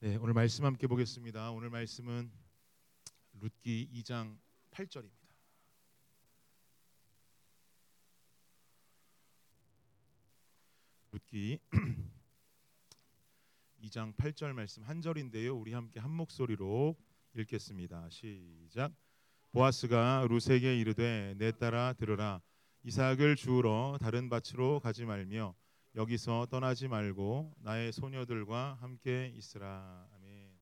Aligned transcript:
네, 0.00 0.14
오늘 0.14 0.32
말씀 0.32 0.64
함께 0.64 0.86
보겠습니다. 0.86 1.50
오늘 1.50 1.70
말씀은 1.70 2.30
룻기 3.40 3.90
2장 3.94 4.38
8절입니다. 4.70 5.10
룻기 11.10 11.58
2장 13.82 14.14
8절 14.14 14.52
말씀 14.52 14.84
한 14.84 15.00
절인데요. 15.00 15.56
우리 15.56 15.72
함께 15.72 15.98
한 15.98 16.12
목소리로 16.12 16.96
읽겠습니다. 17.34 18.08
시작. 18.08 18.94
보아스가 19.50 20.28
룻에게 20.30 20.78
이르되 20.78 21.34
내 21.38 21.50
딸아 21.50 21.94
들으라 21.94 22.40
이삭을 22.84 23.34
주우러 23.34 23.98
다른 24.00 24.28
밭으로 24.28 24.78
가지 24.78 25.04
말며 25.04 25.56
여기서 25.98 26.46
떠나지 26.48 26.86
말고 26.86 27.56
나의 27.58 27.92
소녀들과 27.92 28.74
함께 28.74 29.32
있으라. 29.34 30.08
아멘. 30.14 30.56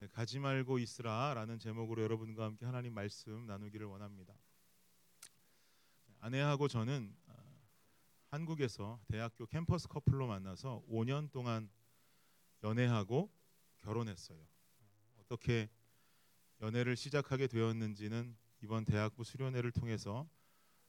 네, 0.00 0.08
가지 0.08 0.40
말고 0.40 0.80
있으라라는 0.80 1.60
제목으로 1.60 2.02
여러분과 2.02 2.46
함께 2.46 2.66
하나님 2.66 2.92
말씀 2.92 3.46
나누기를 3.46 3.86
원합니다. 3.86 4.34
아내하고 6.18 6.66
저는 6.66 7.14
아, 7.28 7.34
한국에서 8.32 8.98
대학교 9.06 9.46
캠퍼스 9.46 9.86
커플로 9.86 10.26
만나서 10.26 10.82
5년 10.90 11.30
동안 11.30 11.70
연애하고 12.64 13.30
결혼했어요. 13.76 14.44
어떻게 15.20 15.70
연애를 16.60 16.96
시작하게 16.96 17.46
되었는지는 17.46 18.36
이번 18.64 18.84
대학부 18.84 19.22
수련회를 19.22 19.70
통해서 19.70 20.28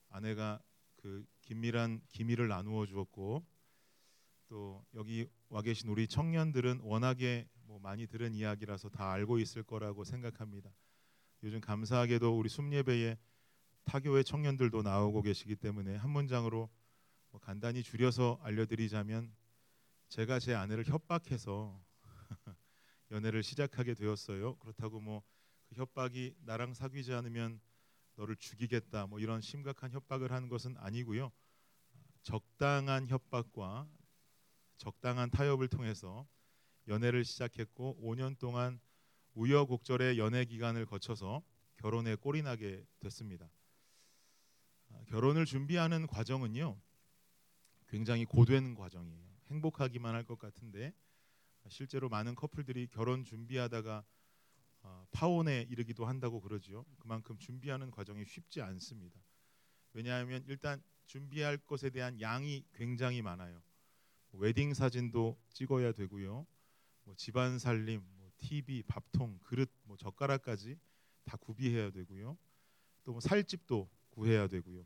아내가 0.10 0.60
그 0.96 1.24
긴밀한 1.42 2.02
기밀을 2.08 2.48
나누어 2.48 2.88
주었고 2.88 3.59
또 4.50 4.86
여기 4.94 5.30
와 5.48 5.62
계신 5.62 5.90
우리 5.90 6.08
청년들은 6.08 6.82
워낙에 6.84 7.48
뭐 7.64 7.80
많이 7.80 8.08
들은 8.08 8.34
이야기라서 8.34 8.90
다 8.90 9.12
알고 9.12 9.40
있을 9.40 9.64
거라고 9.64 10.04
생각합니다. 10.04 10.70
요즘 11.44 11.62
감사하게도 11.62 12.38
우리 12.38 12.50
숨예배에 12.50 13.18
타교회 13.86 14.24
청년들도 14.24 14.82
나오고 14.82 15.22
계시기 15.22 15.56
때문에 15.56 15.96
한 15.96 16.10
문장으로 16.10 16.70
뭐 17.32 17.40
간단히 17.40 17.82
줄여서 17.82 18.40
알려드리자면 18.44 19.34
제가 20.10 20.40
제 20.40 20.54
아내를 20.54 20.86
협박해서 20.86 21.82
연애를 23.12 23.44
시작하게 23.44 23.94
되었어요. 23.94 24.56
그렇다고 24.56 25.00
뭐 25.00 25.24
그 25.70 25.76
협박이 25.76 26.36
나랑 26.42 26.74
사귀지 26.74 27.14
않으면 27.14 27.62
너를 28.16 28.36
죽이겠다 28.36 29.06
뭐 29.06 29.20
이런 29.20 29.40
심각한 29.40 29.92
협박을 29.92 30.32
한 30.32 30.50
것은 30.50 30.76
아니고요. 30.78 31.32
적당한 32.24 33.08
협박과 33.08 33.88
적당한 34.80 35.30
타협을 35.30 35.68
통해서 35.68 36.26
연애를 36.88 37.24
시작했고 37.24 38.00
5년 38.02 38.40
동안 38.40 38.80
우여곡절의 39.36 40.18
연애 40.18 40.46
기간을 40.46 40.86
거쳐서 40.86 41.44
결혼에 41.76 42.16
꼴이 42.16 42.42
나게 42.42 42.84
됐습니다. 43.00 43.52
아, 44.90 45.04
결혼을 45.08 45.46
준비하는 45.46 46.08
과정은요. 46.08 46.82
굉장히 47.88 48.26
고된 48.26 48.74
과정이에요. 48.76 49.30
행복하기만 49.48 50.16
할 50.16 50.24
것 50.24 50.40
같은데 50.40 50.94
실제로 51.68 52.08
많은 52.10 52.34
커플들이 52.36 52.88
결혼 52.88 53.24
준비하다가 53.24 54.04
어, 54.82 55.08
파혼에 55.12 55.68
이르기도 55.70 56.06
한다고 56.06 56.40
그러죠. 56.40 56.86
그만큼 57.00 57.38
준비하는 57.38 57.92
과정이 57.92 58.24
쉽지 58.26 58.62
않습니다. 58.62 59.20
왜냐하면 59.94 60.44
일단 60.48 60.82
준비할 61.06 61.58
것에 61.58 61.90
대한 61.90 62.20
양이 62.22 62.64
굉장히 62.74 63.22
많아요. 63.22 63.62
웨딩 64.34 64.74
사진도 64.74 65.38
찍어야 65.54 65.92
되고요. 65.92 66.46
뭐 67.04 67.16
집안 67.16 67.60
살림, 67.60 68.04
뭐 68.18 68.32
TV, 68.38 68.84
밥통, 68.84 69.40
그릇, 69.44 69.72
뭐 69.84 69.98
젓가락까지 69.98 70.78
다 71.26 71.38
구비해야 71.38 71.92
되고요. 71.92 72.38
또 73.04 73.12
뭐 73.14 73.22
살집도 73.22 73.90
구해야 74.12 74.48
되고요. 74.48 74.86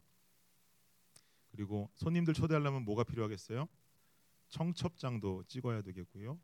그리고 1.52 1.90
손님들 1.96 2.34
초대하려면 2.34 2.84
뭐가 2.84 3.04
필요하겠어요? 3.04 3.68
청첩장도 4.50 5.44
찍어야 5.48 5.82
되겠고요. 5.82 6.40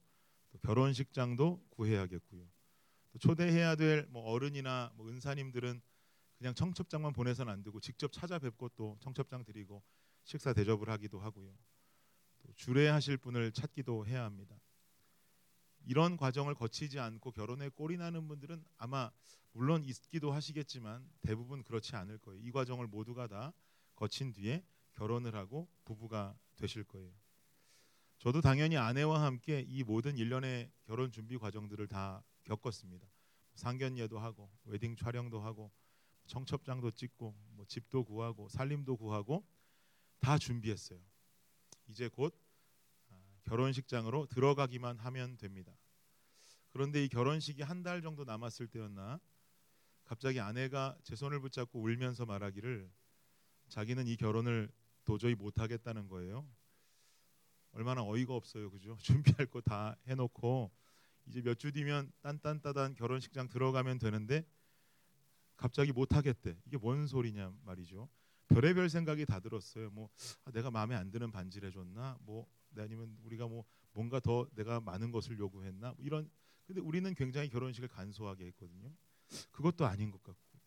또 0.52 0.58
결혼식장도 0.60 1.68
구해야겠고요. 1.70 2.48
또 3.12 3.20
초대해야 3.20 3.76
될 3.76 4.08
뭐 4.10 4.24
어른이나 4.32 4.92
뭐 4.96 5.08
은사님들은 5.10 5.82
그냥 6.38 6.54
청첩장만 6.54 7.14
보내서는 7.14 7.52
안 7.52 7.64
되고 7.64 7.80
직접 7.80 8.12
찾아뵙고 8.12 8.70
또 8.70 8.98
청첩장 9.02 9.44
드리고 9.46 9.84
식사 10.24 10.54
대접을 10.54 10.90
하기도 10.90 11.20
하고요. 11.20 11.56
또 12.50 12.54
주례하실 12.56 13.18
분을 13.18 13.52
찾기도 13.52 14.08
해야 14.08 14.24
합니다. 14.24 14.60
이런 15.86 16.18
과정을 16.18 16.56
거치지 16.56 17.00
않고 17.00 17.32
결혼에 17.32 17.70
꼴이 17.70 17.98
나는 17.98 18.28
분들은 18.28 18.64
아마 18.78 19.12
물론 19.52 19.84
있기도 19.86 20.32
하시겠지만 20.32 21.08
대부분 21.22 21.64
그렇지 21.64 21.96
않을 21.96 22.18
거예요. 22.18 22.42
이 22.42 22.52
과정을 22.52 22.88
모두가 22.88 23.28
다 23.28 23.54
거친 23.96 24.34
뒤에 24.34 24.64
결혼을 24.94 25.36
하고 25.36 25.68
부부가 25.86 26.36
되실 26.56 26.84
거예요. 26.84 27.12
저도 28.18 28.42
당연히 28.42 28.78
아내와 28.78 29.24
함께 29.24 29.64
이 29.68 29.84
모든 29.84 30.18
일련의 30.18 30.72
결혼 30.84 31.12
준비 31.12 31.38
과정들을 31.38 31.88
다 31.88 32.24
겪었습니다. 32.46 33.08
상견례도 33.56 34.20
하고 34.20 34.50
웨딩 34.66 34.96
촬영도 34.96 35.40
하고 35.40 35.72
청첩장도 36.26 36.92
찍고 36.92 37.36
뭐 37.52 37.66
집도 37.66 38.04
구하고 38.04 38.50
살림도 38.50 38.98
구하고 38.98 39.46
다 40.20 40.38
준비했어요. 40.38 41.09
이제 41.90 42.08
곧 42.10 42.40
아, 43.10 43.16
결혼식장으로 43.46 44.28
들어가기만 44.28 45.00
하면 45.00 45.38
됩니다. 45.38 45.74
그런데 46.72 47.04
이 47.04 47.10
결혼식이 47.10 47.62
한 47.64 47.84
달 47.84 48.02
정도 48.02 48.26
남았을 48.26 48.68
때였나 48.68 49.20
갑자기 50.06 50.40
아내가 50.42 50.98
제 51.04 51.16
손을 51.16 51.40
붙잡고 51.42 51.82
울면서 51.82 52.26
말하기를 52.26 52.92
자기는 53.70 54.08
이 54.08 54.18
결혼을 54.18 54.72
도저히 55.06 55.36
못 55.36 55.60
하겠다는 55.60 56.08
거예요. 56.10 56.48
얼마나 57.72 58.04
어이가 58.04 58.34
없어요, 58.36 58.70
그죠? 58.72 58.98
준비할 59.02 59.48
거 59.48 59.62
다 59.62 59.96
해 60.08 60.16
놓고 60.16 60.72
이제 61.28 61.42
몇 61.42 61.56
주 61.58 61.72
뒤면 61.72 62.12
딴딴따단 62.22 62.96
결혼식장 62.96 63.50
들어가면 63.50 64.00
되는데 64.00 64.46
갑자기 65.58 65.92
못 65.92 66.16
하겠대. 66.16 66.58
이게 66.66 66.78
뭔 66.78 67.06
소리냐 67.08 67.54
말이죠. 67.64 68.10
별의별 68.50 68.90
생각이 68.90 69.26
다 69.26 69.40
들었어요. 69.40 69.90
뭐 69.92 70.10
아, 70.46 70.52
내가 70.52 70.70
마음에 70.72 70.96
안 70.96 71.10
드는 71.12 71.32
반지를 71.32 71.70
해줬나? 71.70 72.18
뭐 72.22 72.48
아니면 72.78 73.18
우리가 73.24 73.48
뭐 73.48 73.64
뭔가 73.94 74.20
더 74.20 74.48
내가 74.56 74.80
많은 74.82 75.12
것을 75.12 75.38
요구했나? 75.40 75.94
뭐 75.94 76.06
이런. 76.06 76.30
근데 76.66 76.82
우리는 76.82 77.12
굉장히 77.16 77.50
결혼식을 77.50 77.88
간소하게 77.88 78.46
했거든요. 78.48 78.94
그것도 79.52 79.86
아닌 79.86 80.12
것 80.12 80.22
같고. 80.22 80.60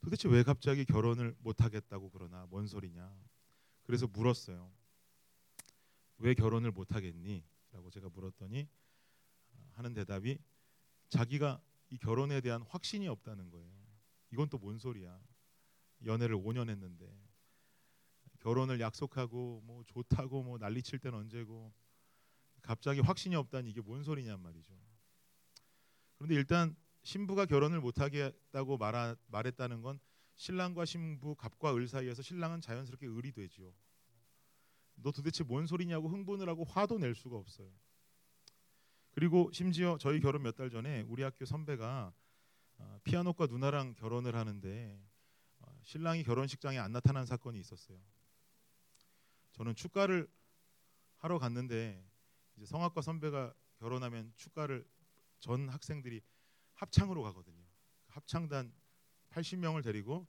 도대체 0.00 0.28
왜 0.28 0.42
갑자기 0.42 0.84
결혼을 0.84 1.36
못 1.38 1.60
하겠다고 1.62 2.10
그러나? 2.10 2.46
뭔 2.46 2.66
소리냐? 2.66 3.12
그래서 3.84 4.06
물었어요. 4.08 4.72
왜 6.18 6.34
결혼을 6.34 6.72
못 6.72 6.94
하겠니? 6.94 7.44
라고 7.70 7.90
제가 7.90 8.08
물었더니 8.08 8.68
어, 9.52 9.70
하는 9.74 9.94
대답이 9.94 10.38
자기가 11.10 11.62
이 11.90 11.96
결혼에 11.98 12.40
대한 12.40 12.62
확신이 12.62 13.06
없다는 13.08 13.50
거예요. 13.50 13.72
이건 14.32 14.48
또 14.48 14.58
뭔 14.58 14.78
소리야? 14.78 15.20
연애를 16.04 16.36
5년 16.36 16.68
했는데 16.70 17.06
결혼을 18.40 18.80
약속하고 18.80 19.62
뭐 19.64 19.82
좋다고 19.84 20.42
뭐 20.42 20.58
난리칠 20.58 20.98
땐 21.00 21.14
언제고 21.14 21.72
갑자기 22.62 23.00
확신이 23.00 23.34
없다니 23.34 23.70
이게 23.70 23.80
뭔 23.80 24.02
소리냔 24.02 24.40
말이죠. 24.40 24.74
그런데 26.16 26.34
일단 26.34 26.76
신부가 27.02 27.46
결혼을 27.46 27.80
못 27.80 28.00
하겠다고 28.00 28.76
말하, 28.76 29.16
말했다는 29.26 29.82
건 29.82 29.98
신랑과 30.36 30.84
신부 30.84 31.34
갑과 31.34 31.74
을 31.74 31.88
사이에서 31.88 32.22
신랑은 32.22 32.60
자연스럽게 32.60 33.06
을이 33.08 33.32
되지요. 33.32 33.72
너 34.96 35.10
도대체 35.12 35.44
뭔 35.44 35.66
소리냐고 35.66 36.08
흥분을 36.08 36.48
하고 36.48 36.64
화도 36.64 36.98
낼 36.98 37.14
수가 37.14 37.36
없어요. 37.36 37.70
그리고 39.12 39.50
심지어 39.52 39.96
저희 39.98 40.20
결혼 40.20 40.42
몇 40.42 40.54
달 40.56 40.70
전에 40.70 41.02
우리 41.02 41.22
학교 41.22 41.44
선배가 41.44 42.12
어, 42.78 43.00
피아노과 43.02 43.46
누나랑 43.46 43.94
결혼을 43.94 44.36
하는데 44.36 45.00
어, 45.00 45.08
신랑이 45.88 46.22
결혼식장에 46.22 46.76
안 46.78 46.92
나타난 46.92 47.24
사건이 47.24 47.58
있었어요. 47.60 47.98
저는 49.52 49.74
축가를 49.74 50.30
하러 51.16 51.38
갔는데 51.38 52.06
이제 52.56 52.66
성악과 52.66 53.00
선배가 53.00 53.54
결혼하면 53.78 54.34
축가를 54.36 54.86
전 55.38 55.70
학생들이 55.70 56.20
합창으로 56.74 57.22
가거든요. 57.22 57.64
합창단 58.08 58.70
80명을 59.30 59.82
데리고 59.82 60.28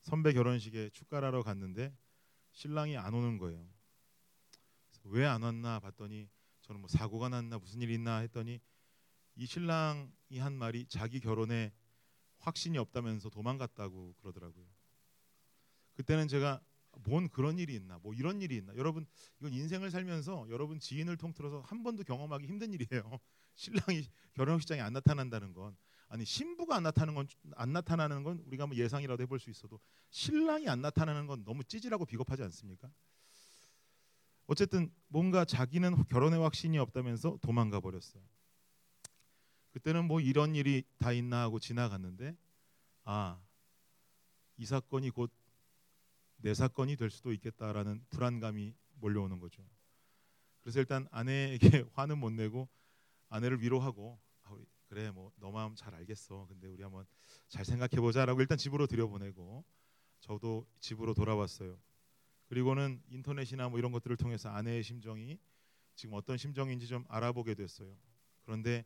선배 0.00 0.32
결혼식에 0.32 0.90
축가를 0.90 1.28
하러 1.28 1.44
갔는데 1.44 1.96
신랑이 2.50 2.96
안 2.96 3.14
오는 3.14 3.38
거예요. 3.38 3.64
왜 5.04 5.24
안 5.24 5.40
왔나 5.42 5.78
봤더니 5.78 6.28
저는 6.62 6.80
뭐 6.80 6.88
사고가 6.88 7.28
났나 7.28 7.58
무슨 7.60 7.80
일 7.80 7.90
있나 7.90 8.16
했더니 8.18 8.60
이 9.36 9.46
신랑이 9.46 10.38
한 10.40 10.52
말이 10.54 10.84
자기 10.88 11.20
결혼에 11.20 11.72
확신이 12.38 12.76
없다면서 12.76 13.30
도망갔다고 13.30 14.14
그러더라고요. 14.14 14.75
그때는 15.96 16.28
제가 16.28 16.60
뭔 17.04 17.28
그런 17.28 17.58
일이 17.58 17.74
있나? 17.74 17.98
뭐 18.02 18.14
이런 18.14 18.40
일이 18.40 18.56
있나? 18.56 18.74
여러분 18.76 19.06
이건 19.40 19.52
인생을 19.52 19.90
살면서 19.90 20.46
여러분 20.50 20.78
지인을 20.80 21.16
통틀어서 21.16 21.60
한 21.60 21.82
번도 21.82 22.04
경험하기 22.04 22.46
힘든 22.46 22.72
일이에요. 22.72 23.18
신랑이 23.54 24.06
결혼식장에 24.34 24.80
안 24.80 24.92
나타난다는 24.92 25.52
건 25.52 25.76
아니 26.08 26.24
신부가 26.24 26.76
안 26.76 26.82
나타나는 26.84 27.14
건 27.14 27.26
안 27.54 27.72
나타나는 27.72 28.22
건 28.22 28.42
우리가 28.46 28.66
뭐 28.66 28.76
예상이라도 28.76 29.22
해볼 29.24 29.38
수 29.40 29.50
있어도 29.50 29.80
신랑이 30.10 30.68
안 30.68 30.80
나타나는 30.80 31.26
건 31.26 31.44
너무 31.44 31.64
찌질하고 31.64 32.04
비겁하지 32.06 32.42
않습니까? 32.44 32.90
어쨌든 34.46 34.92
뭔가 35.08 35.44
자기는 35.44 36.04
결혼의 36.04 36.38
확신이 36.40 36.78
없다면서 36.78 37.38
도망가 37.42 37.80
버렸어요. 37.80 38.22
그때는 39.72 40.06
뭐 40.06 40.20
이런 40.20 40.54
일이 40.54 40.84
다 40.98 41.12
있나 41.12 41.42
하고 41.42 41.58
지나갔는데 41.58 42.36
아 43.04 43.40
이 44.58 44.64
사건이 44.64 45.10
곧 45.10 45.30
내 46.38 46.54
사건이 46.54 46.96
될 46.96 47.10
수도 47.10 47.32
있겠다라는 47.32 48.04
불안감이 48.10 48.74
몰려오는 49.00 49.38
거죠. 49.40 49.62
그래서 50.60 50.80
일단 50.80 51.06
아내에게 51.10 51.58
화는 51.94 52.18
못 52.18 52.30
내고 52.32 52.68
아내를 53.28 53.62
위로하고 53.62 54.18
아, 54.42 54.56
그래 54.88 55.10
뭐 55.10 55.32
너 55.36 55.50
마음 55.50 55.74
잘 55.74 55.94
알겠어. 55.94 56.46
근데 56.48 56.66
우리 56.66 56.82
한번 56.82 57.06
잘 57.48 57.64
생각해 57.64 58.00
보자라고 58.00 58.40
일단 58.40 58.58
집으로 58.58 58.86
들여보내고 58.86 59.64
저도 60.20 60.66
집으로 60.80 61.14
돌아왔어요. 61.14 61.78
그리고는 62.48 63.02
인터넷이나 63.08 63.68
뭐 63.68 63.78
이런 63.78 63.92
것들을 63.92 64.16
통해서 64.16 64.48
아내의 64.48 64.82
심정이 64.82 65.38
지금 65.94 66.14
어떤 66.14 66.36
심정인지 66.36 66.86
좀 66.86 67.04
알아보게 67.08 67.54
됐어요. 67.54 67.96
그런데 68.44 68.84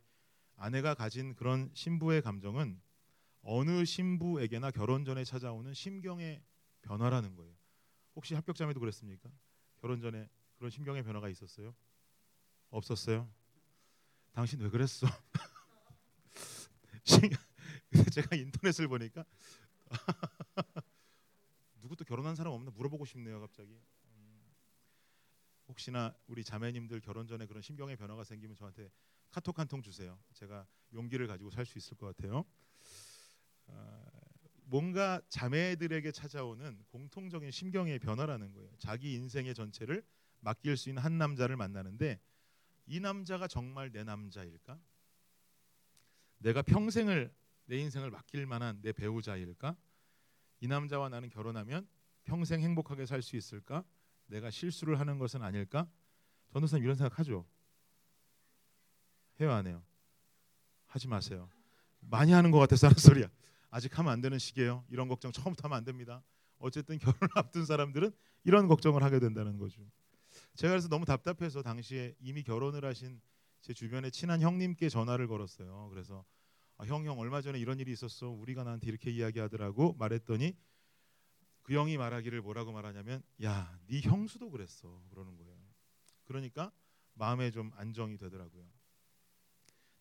아내가 0.55 0.93
가진 0.93 1.35
그런 1.35 1.69
신부의 1.73 2.21
감정은 2.21 2.81
어느 3.41 3.85
신부에게나 3.85 4.71
결혼 4.71 5.03
전에 5.03 5.23
찾아오는 5.23 5.73
심경의 5.73 6.43
변화라는 6.81 7.35
거예요. 7.35 7.55
혹시 8.15 8.33
합격자매도 8.35 8.79
그랬습니까? 8.79 9.29
결혼 9.77 9.99
전에 10.01 10.29
그런 10.57 10.69
심경의 10.69 11.03
변화가 11.03 11.29
있었어요? 11.29 11.75
없었어요? 12.69 13.29
당신 14.33 14.59
왜 14.61 14.69
그랬어? 14.69 15.07
제가 18.13 18.35
인터넷을 18.35 18.87
보니까 18.87 19.25
누구 21.81 21.95
또 21.95 22.05
결혼한 22.05 22.35
사람 22.35 22.53
없나 22.53 22.71
물어보고 22.71 23.05
싶네요, 23.05 23.39
갑자기. 23.41 23.81
음, 24.05 24.41
혹시나 25.67 26.15
우리 26.27 26.43
자매님들 26.43 27.01
결혼 27.01 27.27
전에 27.27 27.45
그런 27.47 27.61
심경의 27.61 27.97
변화가 27.97 28.23
생기면 28.23 28.55
저한테 28.55 28.91
카톡 29.31 29.57
한 29.59 29.67
통 29.67 29.81
주세요. 29.81 30.19
제가 30.33 30.67
용기를 30.93 31.27
가지고 31.27 31.49
살 31.49 31.65
수 31.65 31.77
있을 31.77 31.97
것 31.97 32.15
같아요. 32.15 32.45
어, 33.67 34.03
뭔가 34.71 35.21
자매들에게 35.27 36.13
찾아오는 36.13 36.81
공통적인 36.87 37.51
심경의 37.51 37.99
변화라는 37.99 38.53
거예요. 38.53 38.71
자기 38.77 39.15
인생의 39.15 39.53
전체를 39.53 40.01
맡길 40.39 40.77
수 40.77 40.87
있는 40.87 41.03
한 41.03 41.17
남자를 41.17 41.57
만나는데 41.57 42.21
이 42.85 43.01
남자가 43.01 43.49
정말 43.49 43.91
내 43.91 44.05
남자일까? 44.05 44.79
내가 46.37 46.61
평생을 46.61 47.35
내 47.65 47.79
인생을 47.79 48.11
맡길 48.11 48.45
만한 48.45 48.79
내 48.81 48.93
배우자일까? 48.93 49.75
이 50.61 50.67
남자와 50.67 51.09
나는 51.09 51.29
결혼하면 51.29 51.85
평생 52.23 52.61
행복하게 52.61 53.05
살 53.05 53.21
수 53.21 53.35
있을까? 53.35 53.83
내가 54.27 54.49
실수를 54.49 55.01
하는 55.01 55.19
것은 55.19 55.43
아닐까? 55.43 55.85
전도사님 56.53 56.85
이런 56.85 56.95
생각하죠? 56.95 57.45
해요 59.41 59.51
안 59.51 59.67
해요? 59.67 59.83
하지 60.85 61.09
마세요. 61.09 61.49
많이 61.99 62.31
하는 62.31 62.51
것 62.51 62.59
같아서 62.59 62.87
하는 62.87 62.97
소리야. 62.97 63.29
아직 63.71 63.97
하면 63.97 64.11
안 64.11 64.21
되는 64.21 64.37
시기예요. 64.37 64.85
이런 64.89 65.07
걱정 65.07 65.31
처음부터 65.31 65.67
하면 65.67 65.77
안 65.77 65.83
됩니다. 65.83 66.23
어쨌든 66.59 66.99
결혼을 66.99 67.19
앞둔 67.35 67.65
사람들은 67.65 68.11
이런 68.43 68.67
걱정을 68.67 69.01
하게 69.01 69.19
된다는 69.19 69.57
거죠. 69.57 69.81
제가 70.55 70.71
그래서 70.71 70.87
너무 70.87 71.05
답답해서 71.05 71.61
당시에 71.63 72.15
이미 72.19 72.43
결혼을 72.43 72.85
하신 72.85 73.19
제 73.61 73.73
주변에 73.73 74.09
친한 74.09 74.41
형님께 74.41 74.89
전화를 74.89 75.27
걸었어요. 75.27 75.87
그래서 75.89 76.25
아, 76.77 76.85
형, 76.85 77.05
형 77.05 77.19
얼마 77.19 77.41
전에 77.41 77.59
이런 77.59 77.79
일이 77.79 77.91
있었어. 77.91 78.29
우리가 78.29 78.63
나한테 78.63 78.87
이렇게 78.87 79.11
이야기하더라고 79.11 79.93
말했더니 79.93 80.55
그 81.61 81.73
형이 81.73 81.97
말하기를 81.97 82.41
뭐라고 82.41 82.71
말하냐면 82.71 83.23
야, 83.43 83.79
네 83.87 84.01
형수도 84.01 84.49
그랬어. 84.49 85.03
그러는 85.09 85.37
거예요. 85.37 85.55
그러니까 86.25 86.71
마음에 87.13 87.51
좀 87.51 87.71
안정이 87.75 88.17
되더라고요. 88.17 88.65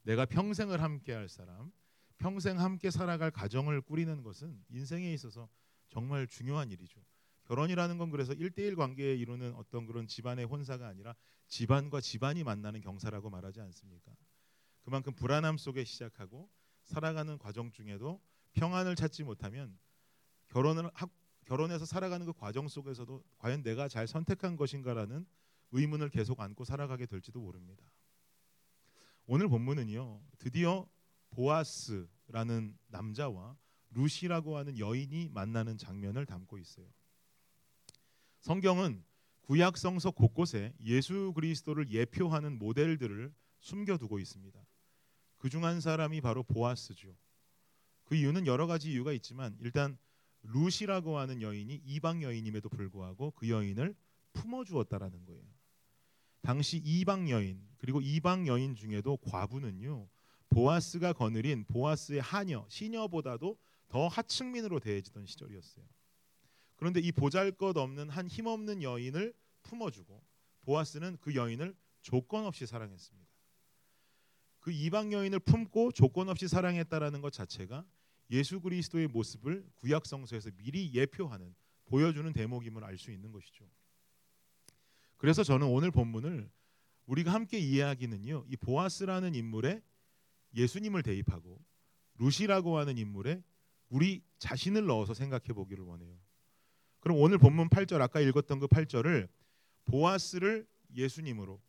내가 0.03 0.25
평생을 0.25 0.83
함께 0.83 1.13
할 1.13 1.29
사람, 1.29 1.71
평생 2.21 2.61
함께 2.61 2.91
살아갈 2.91 3.31
가정을 3.31 3.81
꾸리는 3.81 4.23
것은 4.23 4.63
인생에 4.69 5.13
있어서 5.15 5.49
정말 5.89 6.27
중요한 6.27 6.71
일이죠. 6.71 7.01
결혼이라는 7.45 7.97
건 7.97 8.11
그래서 8.11 8.35
일대일 8.35 8.77
관계에 8.77 9.15
이루는 9.15 9.55
어떤 9.55 9.87
그런 9.87 10.07
집안의 10.07 10.45
혼사가 10.45 10.87
아니라 10.87 11.17
집안과 11.49 12.03
집안이 12.03 12.45
만나는 12.45 12.83
경사라고 12.83 13.31
말하지 13.31 13.63
않습니까? 13.63 14.13
그만큼 14.83 15.15
불안함 15.15 15.57
속에 15.57 15.83
시작하고 15.83 16.51
살아가는 16.85 17.39
과정 17.39 17.73
중에도 17.73 18.21
평안을 18.53 18.97
찾지 18.97 19.25
못하면 19.25 19.79
결혼을 20.49 20.91
하, 20.93 21.09
결혼해서 21.47 21.87
살아가는 21.87 22.27
그 22.27 22.35
과정 22.35 22.69
속에서도 22.69 23.25
과연 23.39 23.63
내가 23.63 23.89
잘 23.89 24.07
선택한 24.07 24.57
것인가라는 24.57 25.27
의문을 25.73 26.11
계속 26.11 26.39
안고 26.41 26.65
살아가게 26.65 27.07
될지도 27.07 27.41
모릅니다. 27.41 27.83
오늘 29.27 29.49
본문은요. 29.49 30.21
드디어 30.39 30.87
보아스라는 31.31 32.77
남자와 32.89 33.57
루시라고 33.91 34.57
하는 34.57 34.79
여인이 34.79 35.29
만나는 35.31 35.79
장면을 35.79 36.27
담고 36.27 36.59
있어요. 36.59 36.87
성경은 38.41 39.05
구약 39.43 39.77
성서 39.77 40.11
곳곳에 40.11 40.73
예수 40.85 41.33
그리스도를 41.35 41.91
예표하는 41.91 42.59
모델들을 42.59 43.35
숨겨두고 43.61 44.19
있습니다. 44.19 44.61
그 45.39 45.49
중 45.49 45.65
한 45.65 45.81
사람이 45.81 46.21
바로 46.21 46.43
보아스죠. 46.43 47.17
그 48.05 48.15
이유는 48.15 48.47
여러 48.47 48.67
가지 48.67 48.93
이유가 48.93 49.13
있지만 49.13 49.57
일단 49.61 49.99
루시라고 50.43 51.19
하는 51.19 51.43
여인이 51.43 51.83
이방 51.85 52.23
여인임에도 52.23 52.69
불구하고 52.69 53.33
그 53.33 53.49
여인을 53.49 53.95
품어 54.33 54.65
주었다라는 54.65 55.25
거예요. 55.25 55.43
당시 56.43 56.79
이방 56.79 57.29
여인 57.31 57.61
그리고 57.79 58.01
이방 58.01 58.47
여인 58.47 58.75
중에도 58.75 59.17
과부는요. 59.19 60.09
보아스가 60.51 61.13
거느린 61.13 61.65
보아스의 61.65 62.21
하녀, 62.21 62.67
시녀보다도 62.69 63.59
더 63.89 64.09
하층민으로 64.09 64.81
대해지던 64.81 65.27
시절이었어요. 65.27 65.85
그런데 66.77 67.01
이 67.01 67.13
보잘것없는 67.13 68.09
한 68.09 68.27
힘없는 68.29 68.83
여인을 68.83 69.35
품어주고 69.63 70.23
보아스는 70.63 71.19
그 71.21 71.35
여인을 71.35 71.75
조건 72.03 72.47
없이 72.47 72.67
사랑했습니다. 72.67 73.31
그 74.61 74.71
이방 74.71 75.13
여인을 75.13 75.41
품고 75.41 75.93
조건 75.93 76.29
없이 76.29 76.49
사랑했다라는 76.49 77.21
것 77.21 77.33
자체가 77.33 77.85
예수 78.31 78.61
그리스도의 78.61 79.09
모습을 79.09 79.67
구약 79.77 80.07
성서에서 80.07 80.51
미리 80.57 80.93
예표하는 80.95 81.55
보여주는 81.87 82.33
대목임을 82.33 82.85
알 82.85 82.97
수 82.99 83.11
있는 83.11 83.33
것이죠. 83.33 83.65
그래서 85.17 85.43
저는 85.43 85.67
오늘 85.67 85.91
본문을 85.91 86.51
우리가 87.07 87.33
함께 87.33 87.59
이해하기는요. 87.59 88.47
이 88.49 88.57
보아스라는 88.57 89.35
인물에 89.35 89.83
예수님을 90.55 91.03
대입하고 91.03 91.61
루시라고 92.19 92.79
하는 92.79 92.99
인물에 92.99 93.43
우리 93.89 94.23
자신을 94.39 94.87
넣어서 94.87 95.15
생각해 95.15 95.53
보기를 95.55 95.85
원해요. 95.85 96.17
그럼 97.01 97.19
오늘 97.19 97.39
본문 97.39 97.69
8절 97.69 98.01
아까 98.01 98.21
읽었던 98.21 98.61
그 98.61 98.67
8절을 98.67 99.29
보아스를 99.87 100.67
예수님으로 100.95 101.61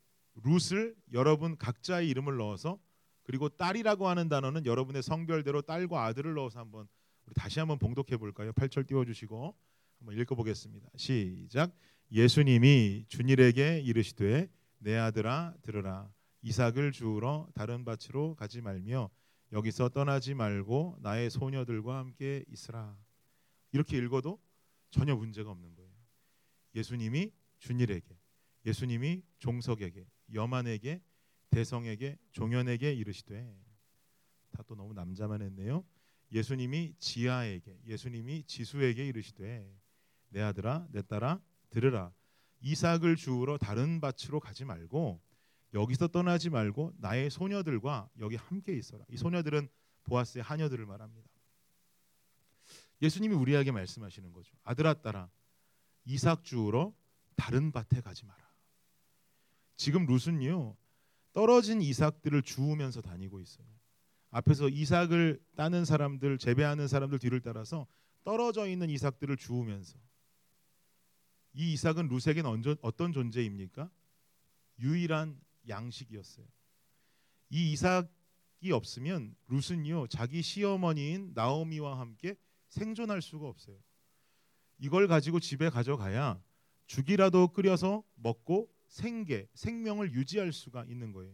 룻을 0.44 0.96
여러분 1.14 1.58
각자의 1.58 2.10
이름을 2.10 2.38
넣어서 2.38 2.80
그리고 3.24 3.50
딸이라고 3.50 4.08
하는 4.08 4.30
단어는 4.30 4.66
여러분의 4.66 5.04
성별대로 5.04 5.62
딸과 5.62 6.06
아들을 6.06 6.34
넣어서 6.34 6.60
한번 6.60 6.88
다시 7.36 7.60
한번 7.60 7.80
봉독해 7.80 8.18
볼까요? 8.18 8.52
8절 8.52 8.88
띄워 8.88 9.06
주시고 9.06 9.56
한번 10.00 10.18
읽어 10.18 10.36
보겠습니다. 10.36 10.90
시작. 10.98 11.72
예수님이 12.12 13.06
준일에게 13.08 13.82
이르시되 13.82 14.50
내 14.80 14.98
아들아 14.98 15.54
들으라 15.62 16.12
이삭을 16.42 16.92
주우러 16.92 17.48
다른 17.54 17.86
밭으로 17.86 18.36
가지 18.36 18.62
말며 18.62 19.10
여기서 19.52 19.90
떠나지 19.90 20.34
말고 20.34 20.98
나의 21.02 21.30
소녀들과 21.30 21.98
함께 21.98 22.44
있으라. 22.50 22.98
이렇게 23.74 23.98
읽어도 23.98 24.42
전혀 24.90 25.16
문제가 25.16 25.52
없는 25.52 25.76
거예요. 25.76 25.92
예수님이 26.76 27.32
준일에게, 27.60 28.18
예수님이 28.66 29.24
종석에게, 29.40 30.08
여만에게, 30.34 31.02
대성에게, 31.50 32.18
종현에게 32.32 32.94
이르시되 32.94 33.56
다 34.52 34.64
또 34.64 34.76
너무 34.76 34.94
남자만 34.94 35.42
했네요. 35.42 35.84
예수님이 36.32 36.96
지아에게, 36.98 37.82
예수님이 37.86 38.44
지수에게 38.46 39.06
이르시되 39.08 39.70
내 40.30 40.42
아들아, 40.42 40.88
내 40.92 41.02
딸아 41.02 41.42
들으라. 41.70 42.14
이삭을 42.62 43.16
주우러 43.16 43.58
다른 43.58 44.00
밭으로 44.00 44.40
가지 44.40 44.64
말고 44.64 45.22
여기서 45.74 46.08
떠나지 46.08 46.50
말고 46.50 46.94
나의 46.98 47.30
소녀들과 47.30 48.10
여기 48.20 48.36
함께 48.36 48.76
있어라. 48.76 49.06
이 49.10 49.18
소녀들은 49.18 49.70
보아스의 50.04 50.44
하녀들을 50.44 50.86
말합니다. 50.86 51.30
예수님이 53.02 53.36
우리에게 53.36 53.72
말씀하시는 53.72 54.32
거죠. 54.32 54.56
아들아 54.64 55.02
딸아, 55.02 55.30
이삭 56.06 56.44
주우러 56.44 56.94
다른 57.36 57.72
밭에 57.72 58.02
가지 58.02 58.26
마라. 58.26 58.42
지금 59.76 60.06
룻은요 60.06 60.76
떨어진 61.34 61.82
이삭들을 61.82 62.42
주우면서 62.44 63.02
다니고 63.02 63.40
있어요. 63.40 63.66
앞에서 64.30 64.70
이삭을 64.70 65.42
따는 65.56 65.86
사람들, 65.86 66.38
재배하는 66.38 66.88
사람들 66.88 67.20
뒤를 67.20 67.42
따라서 67.42 67.88
떨어져 68.24 68.68
있는 68.68 68.90
이삭들을 68.90 69.38
주우면서 69.38 69.98
이 71.54 71.74
이삭은 71.74 72.08
룻에게는 72.08 72.76
어떤 72.82 73.12
존재입니까? 73.12 73.90
유일한 74.80 75.40
양식이었어요. 75.68 76.46
이 77.50 77.72
이삭이 77.74 78.72
없으면 78.72 79.36
룻은요 79.48 80.08
자기 80.08 80.42
시어머니인 80.42 81.32
나오미와 81.34 82.00
함께 82.00 82.36
생존할 82.70 83.22
수가 83.22 83.48
없어요. 83.48 83.78
이걸 84.80 85.08
가지고 85.08 85.40
집에 85.40 85.70
가져가야 85.70 86.42
죽이라도 86.88 87.50
끓여서 87.50 88.04
먹고 88.16 88.70
생계, 88.88 89.48
생명을 89.54 90.14
유지할 90.14 90.52
수가 90.52 90.86
있는 90.86 91.14
거예요. 91.14 91.34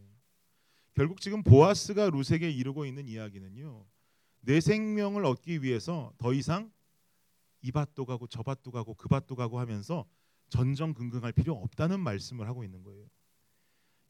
결국 0.94 1.20
지금 1.20 1.42
보아스가 1.42 2.10
룻에게 2.10 2.50
이루고 2.50 2.84
있는 2.84 3.08
이야기는요. 3.08 3.86
내 4.40 4.60
생명을 4.60 5.24
얻기 5.24 5.62
위해서 5.62 6.12
더 6.18 6.32
이상 6.32 6.72
이 7.60 7.72
밭도 7.72 8.06
가고 8.06 8.26
저 8.26 8.42
밭도 8.42 8.70
가고 8.70 8.94
그 8.94 9.08
밭도 9.08 9.34
가고 9.34 9.58
하면서 9.58 10.08
전전긍긍할 10.48 11.32
필요 11.32 11.54
없다는 11.54 12.00
말씀을 12.00 12.46
하고 12.46 12.64
있는 12.64 12.82
거예요. 12.82 13.06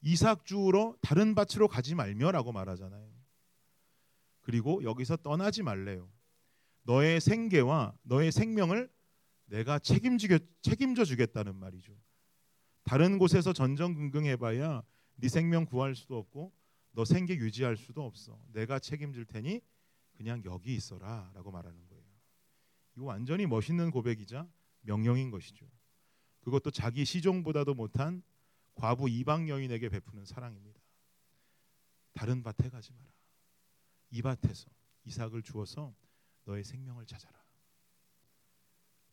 이삭 0.00 0.44
주우러 0.44 0.96
다른 1.00 1.34
밭으로 1.34 1.68
가지 1.68 1.94
말며라고 1.94 2.52
말하잖아요. 2.52 3.08
그리고 4.42 4.82
여기서 4.82 5.16
떠나지 5.16 5.62
말래요. 5.62 6.10
너의 6.82 7.20
생계와 7.20 7.94
너의 8.02 8.32
생명을 8.32 8.90
내가 9.46 9.78
책임지게 9.78 10.38
책임져 10.62 11.04
주겠다는 11.04 11.56
말이죠. 11.56 11.92
다른 12.84 13.18
곳에서 13.18 13.52
전전긍긍해봐야 13.52 14.82
네 15.16 15.28
생명 15.28 15.66
구할 15.66 15.94
수도 15.94 16.16
없고 16.16 16.52
너 16.92 17.04
생계 17.04 17.34
유지할 17.34 17.76
수도 17.76 18.04
없어. 18.04 18.40
내가 18.52 18.78
책임질 18.78 19.26
테니 19.26 19.60
그냥 20.16 20.42
여기 20.46 20.74
있어라라고 20.74 21.50
말하는 21.50 21.86
거예요. 21.88 22.04
이거 22.96 23.04
완전히 23.04 23.46
멋있는 23.46 23.90
고백이자 23.90 24.48
명령인 24.80 25.30
것이죠. 25.30 25.66
그것도 26.40 26.70
자기 26.70 27.04
시종보다도 27.04 27.74
못한 27.74 28.22
과부 28.78 29.08
이방 29.10 29.48
여인에게 29.48 29.88
베푸는 29.88 30.24
사랑입니다. 30.24 30.80
다른 32.12 32.44
밭에 32.44 32.70
가지 32.70 32.92
마라. 32.92 33.10
이 34.10 34.22
밭에서 34.22 34.70
이삭을 35.04 35.42
주어서 35.42 35.96
너의 36.44 36.62
생명을 36.62 37.04
찾아라. 37.04 37.36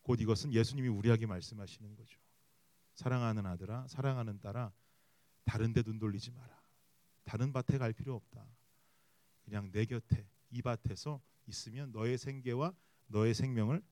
곧 0.02 0.20
이것은 0.20 0.52
예수님이 0.52 0.88
우리에게 0.88 1.26
말씀하시는 1.26 1.96
거죠. 1.96 2.20
사랑하는 2.94 3.44
아들아, 3.44 3.88
사랑하는 3.88 4.38
딸아, 4.38 4.72
다른 5.44 5.72
데 5.72 5.82
눈 5.82 5.98
돌리지 5.98 6.30
마라. 6.30 6.62
다른 7.24 7.52
밭에 7.52 7.76
갈 7.78 7.92
필요 7.92 8.14
없다. 8.14 8.46
그냥 9.44 9.72
내 9.72 9.84
곁에 9.84 10.28
이 10.50 10.62
밭에서 10.62 11.20
있으면 11.46 11.90
너의 11.90 12.18
생계와 12.18 12.72
너의 13.08 13.34
생명을 13.34 13.82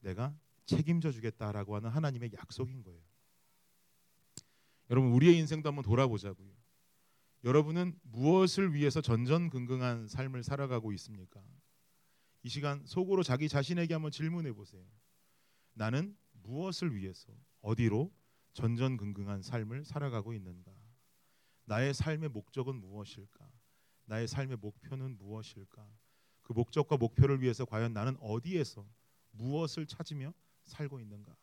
내가 0.00 0.34
책임져 0.64 1.12
주겠다라고 1.12 1.76
하는 1.76 1.90
하나님의 1.90 2.32
약속인 2.32 2.82
거예요. 2.82 3.07
여러분 4.90 5.12
우리의 5.12 5.38
인생도 5.38 5.68
한번 5.68 5.84
돌아보자고요. 5.84 6.50
여러분은 7.44 7.98
무엇을 8.02 8.74
위해서 8.74 9.00
전전긍긍한 9.00 10.08
삶을 10.08 10.42
살아가고 10.42 10.92
있습니까? 10.92 11.42
이 12.42 12.48
시간 12.48 12.84
속으로 12.86 13.22
자기 13.22 13.48
자신에게 13.48 13.94
한번 13.94 14.10
질문해 14.10 14.52
보세요. 14.52 14.84
나는 15.74 16.16
무엇을 16.32 16.94
위해서 16.94 17.32
어디로 17.60 18.12
전전긍긍한 18.54 19.42
삶을 19.42 19.84
살아가고 19.84 20.32
있는가? 20.32 20.72
나의 21.64 21.94
삶의 21.94 22.30
목적은 22.30 22.76
무엇일까? 22.76 23.48
나의 24.06 24.26
삶의 24.26 24.56
목표는 24.56 25.18
무엇일까? 25.18 25.86
그 26.42 26.54
목적과 26.54 26.96
목표를 26.96 27.42
위해서 27.42 27.66
과연 27.66 27.92
나는 27.92 28.16
어디에서 28.20 28.88
무엇을 29.32 29.86
찾으며 29.86 30.32
살고 30.64 30.98
있는가? 30.98 31.36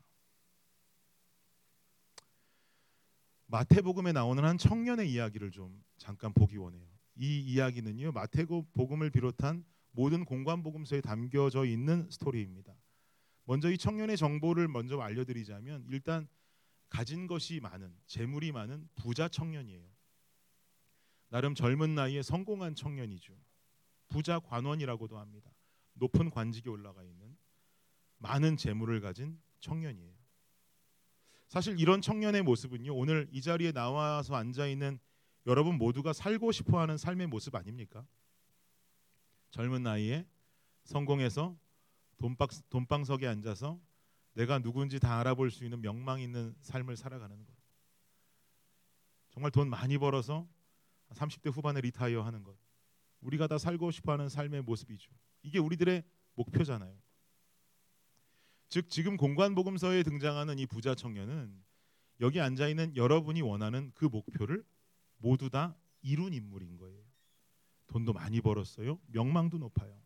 마태복음에 3.48 4.12
나오는 4.12 4.44
한 4.44 4.58
청년의 4.58 5.12
이야기를 5.12 5.52
좀 5.52 5.84
잠깐 5.98 6.34
보기 6.34 6.58
원해요. 6.58 6.86
이 7.16 7.40
이야기는요 7.40 8.12
마태복음을 8.12 9.10
비롯한 9.12 9.64
모든 9.92 10.26
공관복음서에 10.26 11.02
담겨져 11.02 11.66
있는 11.66 12.10
스토리입니다. 12.10 12.76
먼저 13.46 13.72
이 13.72 13.78
청년의 13.78 14.18
정보를 14.18 14.68
먼저 14.68 15.00
알려드리자면 15.00 15.86
일단 15.90 16.28
가진 16.90 17.28
것이 17.28 17.60
많은 17.60 17.96
재물이 18.08 18.52
많은 18.52 18.90
부자 18.96 19.30
청년이에요. 19.30 19.88
나름 21.30 21.56
젊은 21.56 21.96
나이에 21.96 22.22
성공한 22.22 22.76
청년이죠. 22.76 23.34
부자 24.08 24.40
관원이라고도 24.40 25.18
합니다. 25.18 25.52
높은 25.94 26.30
관직에 26.30 26.70
올라가 26.70 27.04
있는 27.04 27.38
많은 28.18 28.58
재물을 28.58 29.00
가진 29.02 29.40
청년이에요. 29.60 30.15
사실 31.48 31.80
이런 31.80 32.02
청년의 32.02 32.42
모습은요. 32.42 32.96
오늘 32.96 33.28
이 33.32 33.42
자리에 33.42 33.72
나와서 33.72 34.36
앉아 34.36 34.68
있는 34.68 35.00
여러분 35.46 35.78
모두가 35.78 36.14
살고 36.14 36.52
싶어 36.52 36.80
하는 36.80 36.98
삶의 36.98 37.28
모습 37.28 37.56
아닙니까? 37.56 38.06
젊은 39.52 39.84
나이에 39.84 40.28
성공해서 40.84 41.58
돈박, 42.18 42.50
돈방석에 42.70 43.28
앉아서 43.28 43.80
내가 44.34 44.60
누군지 44.60 45.00
다 45.00 45.20
알아볼 45.20 45.52
수 45.52 45.64
있는 45.64 45.82
명망 45.82 46.20
있는 46.20 46.56
삶을 46.62 46.98
살아가는 46.98 47.38
것. 47.46 47.54
정말 49.30 49.52
돈 49.52 49.70
많이 49.70 49.98
벌어서 49.98 50.48
30대 51.12 51.52
후반에 51.52 51.82
리타이어 51.82 52.22
하는 52.22 52.44
것. 52.44 52.58
우리가 53.22 53.48
다 53.48 53.58
살고 53.58 53.92
싶어 53.92 54.14
하는 54.14 54.30
삶의 54.30 54.64
모습이죠. 54.64 55.12
이게 55.42 55.60
우리들의 55.60 56.04
목표잖아요. 56.36 56.98
즉 58.70 58.90
지금 58.90 59.18
공관 59.18 59.56
복음서에 59.56 60.04
등장하는 60.04 60.60
이 60.60 60.66
부자 60.66 60.96
청년은 60.96 61.64
여기 62.22 62.40
앉아 62.40 62.68
있는 62.68 62.96
여러분이 62.96 63.42
원하는 63.42 63.92
그 63.94 64.06
목표를 64.06 64.64
모두 65.18 65.50
다 65.50 65.78
이룬 66.02 66.34
인물인 66.34 66.78
거예요. 66.78 67.04
돈도 67.88 68.14
많이 68.14 68.42
벌었어요. 68.42 69.00
명망도 69.08 69.58
높아요. 69.58 70.02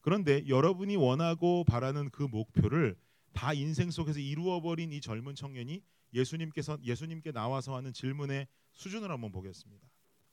그런데 0.00 0.46
여러분이 0.48 0.96
원하고 0.96 1.64
바라는 1.64 2.10
그 2.10 2.22
목표를 2.22 2.96
다 3.32 3.52
인생 3.52 3.90
속에서 3.90 4.18
이루어 4.18 4.60
버린 4.60 4.92
이 4.92 5.00
젊은 5.00 5.34
청년이 5.34 5.82
예수님께서 6.14 6.78
예수님께 6.82 7.32
나와서 7.32 7.76
하는 7.76 7.92
질문의 7.92 8.46
수준을 8.72 9.10
한번 9.10 9.30
보겠습니다. 9.30 9.86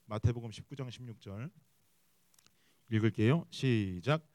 마태복음 0.06 0.50
19장 0.50 0.88
16절 0.88 1.50
읽을게요. 2.90 3.46
시작. 3.50 4.26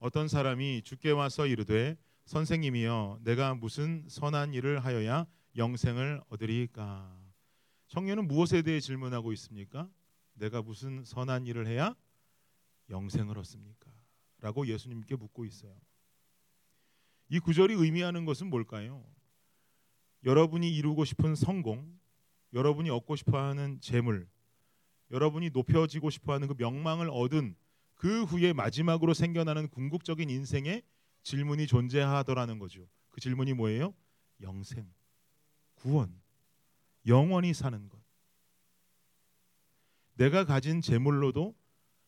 어떤 0.00 0.28
사람이 0.28 0.80
주께 0.82 1.10
와서 1.10 1.46
이르되 1.46 1.94
선생님이여 2.24 3.20
내가 3.22 3.54
무슨 3.54 4.06
선한 4.08 4.54
일을 4.54 4.82
하여야 4.82 5.26
영생을 5.56 6.22
얻으리까? 6.30 7.20
청년은 7.88 8.26
무엇에 8.26 8.62
대해 8.62 8.80
질문하고 8.80 9.30
있습니까? 9.34 9.90
내가 10.32 10.62
무슨 10.62 11.04
선한 11.04 11.46
일을 11.46 11.66
해야 11.66 11.94
영생을 12.88 13.36
얻습니까? 13.36 13.90
라고 14.38 14.66
예수님께 14.66 15.16
묻고 15.16 15.44
있어요. 15.44 15.76
이 17.28 17.38
구절이 17.38 17.74
의미하는 17.74 18.24
것은 18.24 18.48
뭘까요? 18.48 19.04
여러분이 20.24 20.74
이루고 20.76 21.04
싶은 21.04 21.34
성공, 21.34 22.00
여러분이 22.54 22.88
얻고 22.88 23.16
싶어 23.16 23.38
하는 23.38 23.78
재물, 23.82 24.26
여러분이 25.10 25.50
높여지고 25.50 26.08
싶어 26.08 26.32
하는 26.32 26.48
그 26.48 26.54
명망을 26.56 27.10
얻은 27.10 27.54
그 28.00 28.24
후에 28.24 28.54
마지막으로 28.54 29.12
생겨나는 29.12 29.68
궁극적인 29.68 30.30
인생의 30.30 30.82
질문이 31.22 31.66
존재하더라는 31.66 32.58
거죠. 32.58 32.88
그 33.10 33.20
질문이 33.20 33.52
뭐예요? 33.52 33.92
영생, 34.40 34.90
구원, 35.74 36.18
영원히 37.06 37.52
사는 37.52 37.90
것. 37.90 38.00
내가 40.14 40.46
가진 40.46 40.80
재물로도 40.80 41.54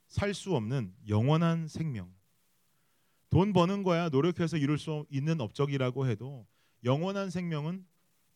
살 0.08 0.32
수 0.32 0.56
없는 0.56 0.94
영원한 1.10 1.68
생명. 1.68 2.10
돈 3.28 3.52
버는 3.52 3.82
거야 3.82 4.08
노력해서 4.08 4.56
이룰 4.56 4.78
수 4.78 5.04
있는 5.10 5.42
업적이라고 5.42 6.06
해도 6.06 6.46
영원한 6.84 7.28
생명은 7.28 7.86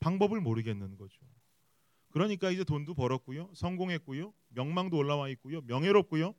방법을 0.00 0.42
모르겠는 0.42 0.98
거죠. 0.98 1.22
그러니까 2.10 2.50
이제 2.50 2.64
돈도 2.64 2.92
벌었고요. 2.92 3.50
성공했고요. 3.54 4.34
명망도 4.48 4.98
올라와 4.98 5.30
있고요. 5.30 5.62
명예롭고요. 5.62 6.34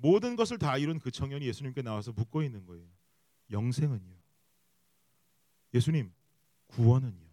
모든 0.00 0.36
것을 0.36 0.58
다 0.58 0.78
이룬 0.78 1.00
그 1.00 1.10
청년이 1.10 1.44
예수님께 1.46 1.82
나와서 1.82 2.12
묻고 2.12 2.42
있는 2.42 2.64
거예요. 2.64 2.86
영생은요? 3.50 4.16
예수님, 5.74 6.12
구원은요? 6.68 7.26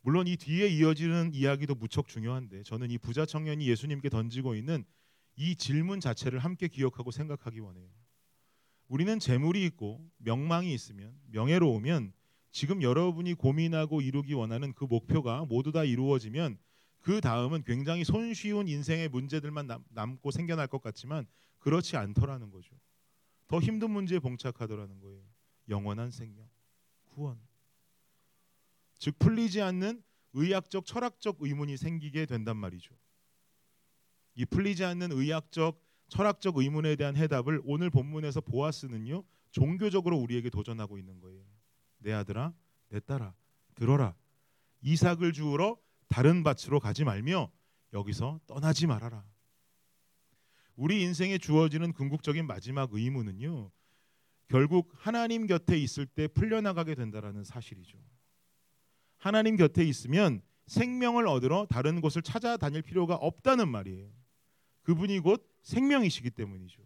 물론 0.00 0.26
이 0.26 0.36
뒤에 0.36 0.68
이어지는 0.68 1.32
이야기도 1.34 1.74
무척 1.74 2.08
중요한데 2.08 2.62
저는 2.62 2.90
이 2.90 2.98
부자 2.98 3.26
청년이 3.26 3.66
예수님께 3.68 4.08
던지고 4.08 4.54
있는 4.54 4.84
이 5.36 5.54
질문 5.54 6.00
자체를 6.00 6.38
함께 6.38 6.68
기억하고 6.68 7.10
생각하기 7.10 7.60
원해요. 7.60 7.88
우리는 8.88 9.18
재물이 9.18 9.64
있고 9.66 10.10
명망이 10.18 10.72
있으면 10.72 11.18
명예로우면 11.26 12.12
지금 12.52 12.82
여러분이 12.82 13.34
고민하고 13.34 14.00
이루기 14.00 14.32
원하는 14.32 14.72
그 14.72 14.84
목표가 14.84 15.44
모두 15.44 15.72
다 15.72 15.84
이루어지면 15.84 16.58
그 17.04 17.20
다음은 17.20 17.64
굉장히 17.64 18.02
손쉬운 18.02 18.66
인생의 18.66 19.10
문제들만 19.10 19.66
남, 19.66 19.84
남고 19.90 20.30
생겨날 20.30 20.66
것 20.66 20.80
같지만 20.80 21.26
그렇지 21.58 21.98
않더라는 21.98 22.50
거죠. 22.50 22.74
더 23.46 23.60
힘든 23.60 23.90
문제에 23.90 24.18
봉착하더라는 24.18 25.00
거예요. 25.00 25.22
영원한 25.68 26.10
생명, 26.10 26.48
구원. 27.10 27.38
즉 28.98 29.18
풀리지 29.18 29.60
않는 29.60 30.02
의학적 30.32 30.86
철학적 30.86 31.36
의문이 31.40 31.76
생기게 31.76 32.24
된단 32.24 32.56
말이죠. 32.56 32.94
이 34.34 34.46
풀리지 34.46 34.82
않는 34.86 35.12
의학적 35.12 35.78
철학적 36.08 36.56
의문에 36.56 36.96
대한 36.96 37.16
해답을 37.16 37.60
오늘 37.64 37.90
본문에서 37.90 38.40
보아스는요 38.40 39.24
종교적으로 39.50 40.16
우리에게 40.16 40.48
도전하고 40.48 40.96
있는 40.96 41.20
거예요. 41.20 41.44
내 41.98 42.14
아들아, 42.14 42.54
내 42.88 42.98
딸아, 43.00 43.34
들어라. 43.74 44.16
이삭을 44.80 45.34
주우러 45.34 45.83
다른 46.08 46.42
밭으로 46.42 46.80
가지 46.80 47.04
말며 47.04 47.50
여기서 47.92 48.40
떠나지 48.46 48.86
말아라. 48.86 49.24
우리 50.76 51.02
인생에 51.02 51.38
주어지는 51.38 51.92
궁극적인 51.92 52.46
마지막 52.46 52.90
의무는요. 52.92 53.70
결국 54.48 54.92
하나님 54.96 55.46
곁에 55.46 55.78
있을 55.78 56.06
때 56.06 56.26
풀려나가게 56.28 56.94
된다라는 56.94 57.44
사실이죠. 57.44 57.98
하나님 59.18 59.56
곁에 59.56 59.84
있으면 59.84 60.42
생명을 60.66 61.26
얻으러 61.26 61.66
다른 61.68 62.00
곳을 62.00 62.22
찾아다닐 62.22 62.82
필요가 62.82 63.14
없다는 63.14 63.68
말이에요. 63.68 64.10
그분이 64.82 65.20
곧 65.20 65.48
생명이시기 65.62 66.30
때문이죠. 66.30 66.82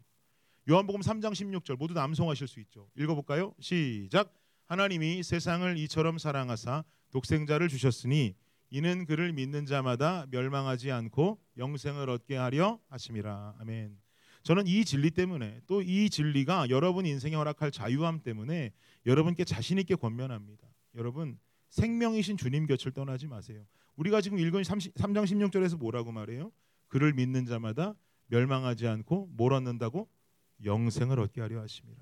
요한복음 0.70 1.00
3장 1.00 1.32
16절 1.32 1.76
모두 1.76 1.94
남송하실 1.94 2.46
수 2.46 2.60
있죠. 2.60 2.90
읽어볼까요? 2.96 3.54
시작. 3.58 4.34
하나님이 4.66 5.22
세상을 5.22 5.78
이처럼 5.78 6.18
사랑하사 6.18 6.84
독생자를 7.10 7.68
주셨으니 7.68 8.36
이는 8.70 9.06
그를 9.06 9.32
믿는 9.32 9.66
자마다 9.66 10.26
멸망하지 10.30 10.90
않고 10.90 11.40
영생을 11.56 12.10
얻게 12.10 12.36
하려 12.36 12.78
하심이라. 12.88 13.56
아멘. 13.60 13.98
저는 14.42 14.66
이 14.66 14.84
진리 14.84 15.10
때문에 15.10 15.60
또 15.66 15.82
이 15.82 16.08
진리가 16.10 16.68
여러분 16.70 17.06
인생에 17.06 17.34
허락할 17.34 17.70
자유함 17.70 18.20
때문에 18.22 18.72
여러분께 19.06 19.44
자신 19.44 19.78
있게 19.78 19.94
권면합니다. 19.94 20.66
여러분 20.94 21.38
생명이신 21.70 22.36
주님 22.36 22.66
곁을 22.66 22.92
떠나지 22.92 23.26
마세요. 23.26 23.66
우리가 23.96 24.20
지금 24.20 24.38
읽은 24.38 24.62
3장 24.62 25.24
16절에서 25.24 25.76
뭐라고 25.78 26.12
말해요? 26.12 26.52
그를 26.88 27.12
믿는 27.12 27.46
자마다 27.46 27.94
멸망하지 28.26 28.86
않고 28.86 29.28
뭘 29.32 29.52
얻는다고 29.52 30.08
영생을 30.64 31.18
얻게 31.20 31.40
하려 31.40 31.60
하심이라. 31.60 31.98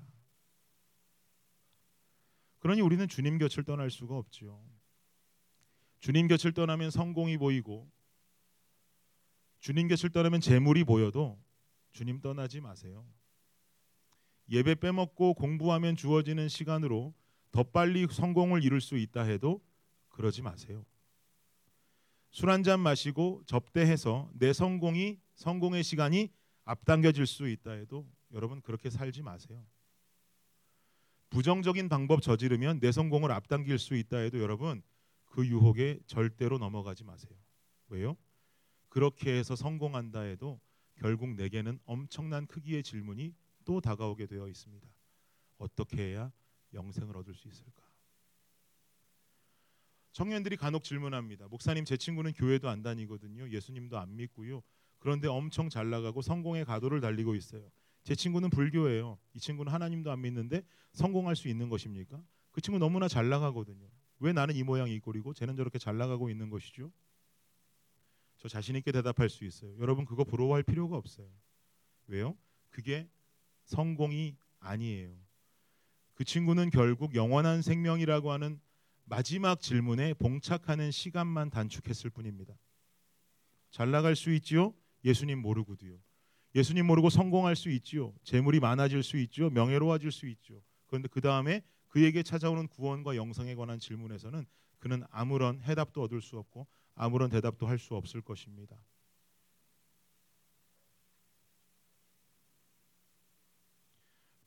그러니 2.59 2.81
우리는 2.81 3.07
주님 3.07 3.37
곁을 3.37 3.63
떠날 3.63 3.89
수가 3.89 4.15
없지요. 4.15 4.61
주님 5.99 6.27
곁을 6.27 6.53
떠나면 6.53 6.91
성공이 6.91 7.37
보이고 7.37 7.89
주님 9.59 9.87
곁을 9.87 10.09
떠나면 10.11 10.41
재물이 10.41 10.83
보여도 10.83 11.39
주님 11.91 12.21
떠나지 12.21 12.61
마세요. 12.61 13.05
예배 14.49 14.75
빼먹고 14.75 15.33
공부하면 15.33 15.95
주어지는 15.95 16.47
시간으로 16.47 17.13
더 17.51 17.63
빨리 17.63 18.07
성공을 18.09 18.63
이룰 18.63 18.79
수 18.81 18.97
있다 18.97 19.23
해도 19.23 19.61
그러지 20.09 20.41
마세요. 20.41 20.85
술 22.31 22.49
한 22.49 22.63
잔 22.63 22.79
마시고 22.79 23.41
접대해서 23.45 24.29
내 24.33 24.53
성공이 24.53 25.19
성공의 25.35 25.83
시간이 25.83 26.31
앞당겨질 26.65 27.25
수 27.25 27.49
있다 27.49 27.71
해도 27.71 28.07
여러분 28.31 28.61
그렇게 28.61 28.89
살지 28.89 29.23
마세요. 29.23 29.65
부정적인 31.29 31.89
방법 31.89 32.21
저지르면 32.21 32.79
내 32.79 32.91
성공을 32.91 33.31
앞당길 33.31 33.79
수 33.79 33.95
있다 33.95 34.17
해도 34.17 34.39
여러분 34.39 34.83
그 35.27 35.45
유혹에 35.45 35.99
절대로 36.07 36.57
넘어가지 36.57 37.03
마세요. 37.03 37.37
왜요? 37.89 38.17
그렇게 38.89 39.37
해서 39.37 39.55
성공한다 39.55 40.21
해도 40.21 40.59
결국 40.95 41.35
내게는 41.35 41.79
엄청난 41.85 42.47
크기의 42.47 42.83
질문이 42.83 43.33
또 43.65 43.81
다가오게 43.81 44.25
되어 44.25 44.47
있습니다. 44.47 44.87
어떻게 45.57 46.09
해야 46.09 46.31
영생을 46.73 47.15
얻을 47.17 47.33
수 47.35 47.47
있을까? 47.47 47.83
청년들이 50.13 50.57
간혹 50.57 50.83
질문합니다. 50.83 51.47
목사님 51.47 51.85
제 51.85 51.95
친구는 51.95 52.33
교회도 52.33 52.69
안 52.69 52.81
다니거든요. 52.81 53.49
예수님도 53.49 53.99
안 53.99 54.15
믿고요. 54.15 54.63
그런데 54.97 55.27
엄청 55.27 55.69
잘 55.69 55.89
나가고 55.89 56.23
성공의 56.23 56.65
가도를 56.65 57.01
달리고 57.01 57.35
있어요. 57.35 57.69
제 58.03 58.15
친구는 58.15 58.49
불교예요. 58.49 59.19
이 59.33 59.39
친구는 59.39 59.71
하나님도 59.71 60.11
안 60.11 60.21
믿는데 60.21 60.63
성공할 60.93 61.35
수 61.35 61.49
있는 61.49 61.69
것입니까? 61.69 62.23
그 62.51 62.61
친구 62.61 62.79
너무나 62.79 63.07
잘 63.07 63.29
나가거든요. 63.29 63.87
왜 64.19 64.33
나는 64.33 64.55
이 64.55 64.63
모양 64.63 64.89
이 64.89 64.99
꼴이고 64.99 65.33
쟤는 65.33 65.55
저렇게 65.55 65.77
잘 65.79 65.97
나가고 65.97 66.29
있는 66.29 66.49
것이죠? 66.49 66.91
저 68.37 68.47
자신 68.47 68.75
있게 68.75 68.91
대답할 68.91 69.29
수 69.29 69.45
있어요. 69.45 69.75
여러분 69.79 70.05
그거 70.05 70.23
부러워할 70.23 70.63
필요가 70.63 70.95
없어요. 70.97 71.27
왜요? 72.07 72.37
그게 72.69 73.09
성공이 73.65 74.35
아니에요. 74.59 75.15
그 76.13 76.23
친구는 76.23 76.69
결국 76.69 77.15
영원한 77.15 77.61
생명이라고 77.61 78.31
하는 78.31 78.59
마지막 79.05 79.61
질문에 79.61 80.13
봉착하는 80.15 80.91
시간만 80.91 81.49
단축했을 81.49 82.09
뿐입니다. 82.09 82.57
잘 83.71 83.91
나갈 83.91 84.15
수 84.15 84.31
있지요? 84.33 84.73
예수님 85.03 85.39
모르고도요. 85.41 85.97
예수님 86.55 86.87
모르고 86.87 87.09
성공할 87.09 87.55
수 87.55 87.69
있지요. 87.69 88.13
재물이 88.23 88.59
많아질 88.59 89.03
수 89.03 89.17
있지요. 89.17 89.49
명예로워질 89.49 90.11
수 90.11 90.27
있죠. 90.27 90.61
그런데 90.87 91.07
그 91.07 91.21
다음에 91.21 91.63
그에게 91.89 92.23
찾아오는 92.23 92.67
구원과 92.67 93.15
영성에 93.15 93.55
관한 93.55 93.79
질문에서는 93.79 94.45
그는 94.79 95.03
아무런 95.09 95.61
해답도 95.61 96.01
얻을 96.03 96.21
수 96.21 96.37
없고 96.37 96.67
아무런 96.95 97.29
대답도 97.29 97.67
할 97.67 97.77
수 97.79 97.95
없을 97.95 98.21
것입니다. 98.21 98.77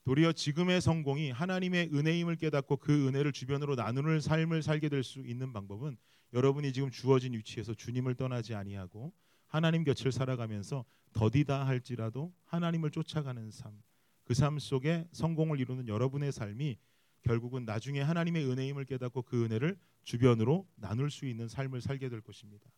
도리어 0.03 0.31
지금의 0.33 0.81
성공이 0.81 1.29
하나님의 1.31 1.91
은혜임을 1.93 2.35
깨닫고 2.35 2.77
그 2.77 3.07
은혜를 3.07 3.31
주변으로 3.31 3.75
나누는 3.75 4.19
삶을 4.19 4.63
살게 4.63 4.89
될 4.89 5.03
수 5.03 5.19
있는 5.19 5.53
방법은 5.53 5.95
여러분이 6.33 6.73
지금 6.73 6.89
주어진 6.89 7.33
위치에서 7.33 7.73
주님을 7.75 8.15
떠나지 8.15 8.55
아니하고 8.55 9.13
하나님 9.47 9.83
곁을 9.83 10.11
살아가면서 10.11 10.85
더디다 11.13 11.67
할지라도 11.67 12.33
하나님을 12.45 12.89
쫓아가는 12.91 13.51
삶, 13.51 13.81
그 14.23 14.33
삶 14.33 14.57
속에 14.59 15.07
성공을 15.11 15.59
이루는 15.59 15.87
여러분의 15.87 16.31
삶이 16.31 16.77
결국은 17.21 17.65
나중에 17.65 18.01
하나님의 18.01 18.49
은혜임을 18.49 18.85
깨닫고 18.85 19.23
그 19.23 19.45
은혜를 19.45 19.77
주변으로 20.03 20.67
나눌 20.75 21.11
수 21.11 21.25
있는 21.25 21.47
삶을 21.47 21.81
살게 21.81 22.09
될 22.09 22.21
것입니다. 22.21 22.69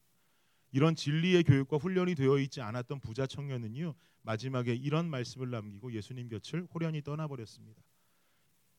이런 0.71 0.95
진리의 0.95 1.43
교육과 1.43 1.77
훈련이 1.77 2.15
되어 2.15 2.39
있지 2.39 2.61
않았던 2.61 2.99
부자 2.99 3.27
청년은요 3.27 3.93
마지막에 4.23 4.73
이런 4.73 5.09
말씀을 5.09 5.49
남기고 5.51 5.93
예수님 5.93 6.29
곁을 6.29 6.67
호련히 6.73 7.01
떠나버렸습니다. 7.01 7.81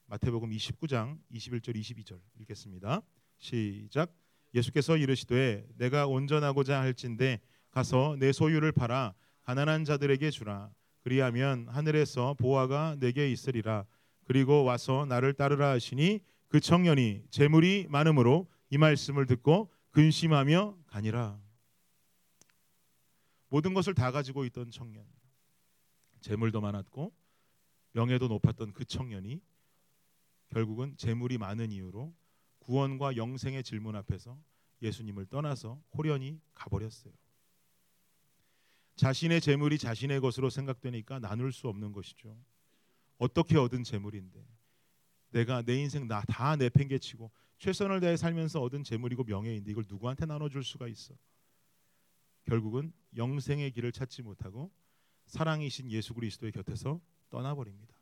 마태복음 0.07 0.51
29장 0.51 1.19
21절 1.33 1.77
22절 1.77 2.21
읽겠습니다. 2.41 3.01
시작. 3.39 4.15
예수께서 4.55 4.97
이르시되 4.97 5.67
내가 5.77 6.07
온전하고자 6.07 6.81
할진대 6.81 7.41
가서 7.71 8.17
내 8.19 8.33
소유를 8.33 8.73
팔아 8.73 9.15
가난한 9.43 9.85
자들에게 9.85 10.31
주라. 10.31 10.71
그리하면 11.03 11.69
하늘에서 11.69 12.35
보화가 12.35 12.97
내게 12.99 13.31
있으리라. 13.31 13.85
그리고 14.25 14.65
와서 14.65 15.07
나를 15.07 15.35
따르라 15.35 15.71
하시니 15.71 16.21
그 16.49 16.61
청년이 16.61 17.25
재물이 17.31 17.87
많음으로 17.89 18.49
이 18.71 18.79
말씀을 18.79 19.27
듣고 19.27 19.73
근심하며 19.91 20.77
가니라. 20.87 21.41
모든 23.49 23.75
것을 23.75 23.95
다 23.95 24.11
가지고 24.11 24.45
있던 24.47 24.71
청년, 24.71 25.07
재물도 26.21 26.61
많았고 26.61 27.15
명예도 27.93 28.29
높았던 28.29 28.73
그 28.73 28.85
청년이 28.85 29.41
결국은 30.49 30.97
재물이 30.97 31.39
많은 31.39 31.71
이유로 31.71 32.15
구원과 32.59 33.17
영생의 33.17 33.63
질문 33.63 33.95
앞에서 33.95 34.39
예수님을 34.83 35.27
떠나서 35.27 35.81
호련히 35.97 36.41
가버렸어요. 36.55 37.13
자신의 38.97 39.41
재물이 39.41 39.79
자신의 39.79 40.21
것으로 40.21 40.51
생각되니까 40.51 41.19
나눌 41.19 41.53
수 41.53 41.69
없는 41.69 41.93
것이죠. 41.93 42.37
어떻게 43.19 43.57
얻은 43.59 43.85
재물인데 43.85 44.45
내가 45.31 45.63
내 45.63 45.77
인생 45.77 46.07
나 46.07 46.23
다 46.27 46.57
내팽개치고 46.57 47.31
최선을 47.59 48.01
다해 48.01 48.17
살면서 48.17 48.61
얻은 48.61 48.85
재물이고 48.85 49.25
명예인데 49.25 49.71
이걸 49.71 49.85
누구한테 49.89 50.27
나눠줄 50.27 50.65
수가 50.65 50.89
있어? 50.89 51.15
결국은 52.45 52.93
영생의 53.17 53.71
길을 53.73 53.93
찾지 53.93 54.23
못하고 54.23 54.71
사랑이신 55.27 55.91
예수 55.91 56.13
그리스도의 56.15 56.53
곁에서 56.53 57.01
떠나버립니다. 57.31 57.95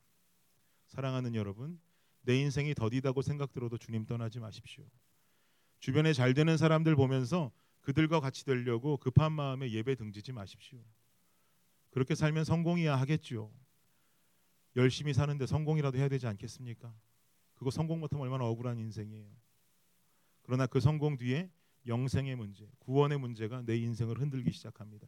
사랑하는 0.89 1.35
여러분, 1.35 1.81
내 2.23 2.39
인생이 2.41 2.75
더디다고 2.75 3.23
생각 3.23 3.53
들어도 3.53 3.79
주님 3.79 4.05
떠나지 4.05 4.41
마십시오. 4.41 4.85
주변에 5.79 6.13
잘 6.13 6.35
되는 6.35 6.57
사람들 6.57 6.97
보면서 6.97 7.53
그들과 7.81 8.21
같이 8.21 8.45
되려고 8.45 8.97
급한 8.97 9.33
마음에 9.33 9.71
예배 9.71 9.95
등지지 9.95 10.33
마십시오. 10.33 10.79
그렇게 11.91 12.15
살면 12.15 12.45
성공이야 12.45 12.97
하겠지요. 12.97 13.51
열심히 14.77 15.13
사는데 15.13 15.47
성공이라도 15.47 15.99
해야 15.99 16.09
되지 16.09 16.27
않겠습니까? 16.27 16.95
그거 17.55 17.71
성공 17.71 18.01
못하면 18.01 18.25
얼마나 18.25 18.45
억울한 18.47 18.79
인생이에요. 18.79 19.31
그러나 20.43 20.67
그 20.67 20.81
성공 20.81 21.17
뒤에 21.17 21.51
영생의 21.87 22.37
문제, 22.37 22.69
구원의 22.79 23.19
문제가 23.19 23.63
내 23.63 23.77
인생을 23.77 24.21
흔들기 24.21 24.51
시작합니다. 24.53 25.07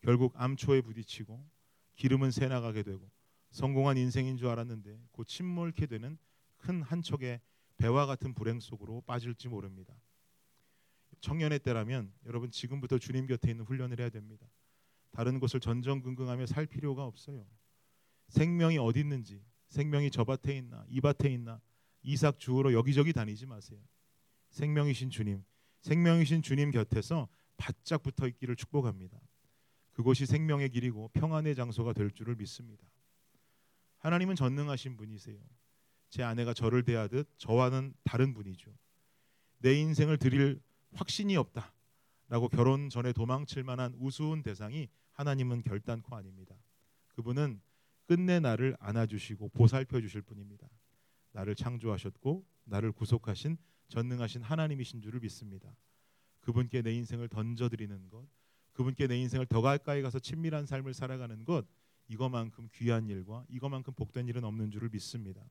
결국 0.00 0.32
암초에 0.36 0.80
부딪히고 0.82 1.44
기름은 1.96 2.30
새 2.30 2.48
나가게 2.48 2.82
되고 2.82 3.10
성공한 3.50 3.96
인생인 3.98 4.36
줄 4.36 4.48
알았는데 4.48 5.00
곧 5.12 5.26
침몰케 5.26 5.86
되는 5.86 6.18
큰 6.56 6.82
한 6.82 7.02
척의 7.02 7.40
배와 7.76 8.06
같은 8.06 8.34
불행 8.34 8.60
속으로 8.60 9.02
빠질지 9.02 9.48
모릅니다. 9.48 9.94
청년의 11.20 11.58
때라면 11.60 12.12
여러분 12.26 12.50
지금부터 12.50 12.98
주님 12.98 13.26
곁에 13.26 13.50
있는 13.50 13.64
훈련을 13.64 14.00
해야 14.00 14.10
됩니다. 14.10 14.46
다른 15.10 15.40
곳을 15.40 15.60
전전긍긍하며 15.60 16.46
살 16.46 16.66
필요가 16.66 17.04
없어요. 17.04 17.46
생명이 18.30 18.78
어디 18.78 19.00
있는지, 19.00 19.42
생명이 19.68 20.10
저 20.10 20.24
밭에 20.24 20.56
있나, 20.56 20.84
이 20.88 21.00
밭에 21.00 21.28
있나, 21.32 21.60
이삭 22.02 22.38
주우러 22.38 22.72
여기저기 22.72 23.12
다니지 23.12 23.46
마세요. 23.46 23.78
생명이신 24.50 25.10
주님, 25.10 25.44
생명이신 25.80 26.42
주님 26.42 26.70
곁에서 26.70 27.28
바짝 27.56 28.02
붙어 28.02 28.26
있기를 28.26 28.56
축복합니다. 28.56 29.20
그곳이 29.92 30.26
생명의 30.26 30.70
길이고 30.70 31.08
평안의 31.12 31.54
장소가 31.54 31.92
될 31.92 32.10
줄을 32.10 32.36
믿습니다. 32.36 32.86
하나님은 33.98 34.34
전능하신 34.34 34.96
분이세요. 34.96 35.38
제 36.08 36.22
아내가 36.22 36.54
저를 36.54 36.84
대하듯 36.84 37.28
저와는 37.36 37.94
다른 38.02 38.32
분이죠. 38.32 38.70
내 39.58 39.74
인생을 39.74 40.16
드릴 40.16 40.60
확신이 40.94 41.36
없다 41.36 41.72
라고 42.28 42.48
결혼 42.48 42.88
전에 42.88 43.12
도망칠 43.12 43.62
만한 43.62 43.94
우스운 43.98 44.42
대상이 44.42 44.88
하나님은 45.12 45.62
결단코 45.62 46.16
아닙니다. 46.16 46.56
그분은 47.08 47.60
끝내 48.10 48.40
나를 48.40 48.76
안아주시고 48.80 49.50
보살펴 49.50 50.00
주실 50.00 50.20
분입니다. 50.22 50.68
나를 51.30 51.54
창조하셨고 51.54 52.44
나를 52.64 52.90
구속하신 52.90 53.56
전능하신 53.86 54.42
하나님이신 54.42 55.00
줄을 55.00 55.20
믿습니다. 55.20 55.72
그분께 56.40 56.82
내 56.82 56.92
인생을 56.92 57.28
던져드리는 57.28 58.08
것, 58.08 58.26
그분께 58.72 59.06
내 59.06 59.16
인생을 59.16 59.46
더 59.46 59.60
가까이 59.60 60.02
가서 60.02 60.18
친밀한 60.18 60.66
삶을 60.66 60.92
살아가는 60.92 61.44
것, 61.44 61.68
이거만큼 62.08 62.68
귀한 62.74 63.06
일과 63.06 63.44
이거만큼 63.48 63.94
복된 63.94 64.26
일은 64.26 64.42
없는 64.42 64.72
줄을 64.72 64.88
믿습니다. 64.88 65.48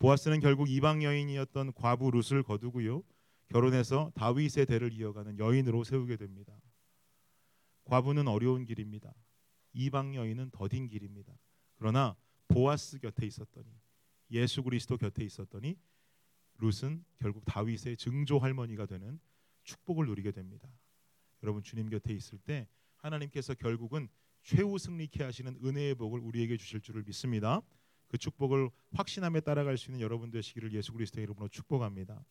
보아스는 0.00 0.40
결국 0.40 0.68
이방 0.68 1.04
여인이었던 1.04 1.74
과부 1.74 2.10
룻을 2.10 2.42
거두고요. 2.42 3.04
결혼해서 3.50 4.10
다윗의 4.16 4.66
대를 4.66 4.92
이어가는 4.92 5.38
여인으로 5.38 5.84
세우게 5.84 6.16
됩니다. 6.16 6.60
과부는 7.84 8.26
어려운 8.26 8.64
길입니다. 8.64 9.14
이방 9.74 10.14
여인은 10.14 10.50
더딘 10.50 10.88
길입니다. 10.88 11.36
그러나 11.74 12.16
보아스 12.48 12.98
곁에 12.98 13.26
있었더니 13.26 13.68
예수 14.30 14.62
그리스도 14.62 14.96
곁에 14.96 15.24
있었더니 15.24 15.76
룻은 16.58 17.04
결국 17.18 17.44
다윗의 17.44 17.96
증조 17.96 18.38
할머니가 18.38 18.86
되는 18.86 19.20
축복을 19.64 20.06
누리게 20.06 20.30
됩니다. 20.30 20.68
여러분 21.42 21.62
주님 21.62 21.88
곁에 21.90 22.14
있을 22.14 22.38
때 22.38 22.68
하나님께서 22.96 23.54
결국은 23.54 24.08
최후 24.42 24.78
승리케 24.78 25.22
하시는 25.24 25.58
은혜의 25.62 25.94
복을 25.96 26.20
우리에게 26.20 26.56
주실 26.56 26.80
줄을 26.80 27.02
믿습니다. 27.02 27.60
그 28.08 28.18
축복을 28.18 28.70
확신함에 28.92 29.40
따라갈 29.40 29.76
수 29.76 29.90
있는 29.90 30.00
여러분 30.00 30.30
되시기를 30.30 30.72
예수 30.72 30.92
그리스도의 30.92 31.24
이름으로 31.24 31.48
축복합니다. 31.48 32.24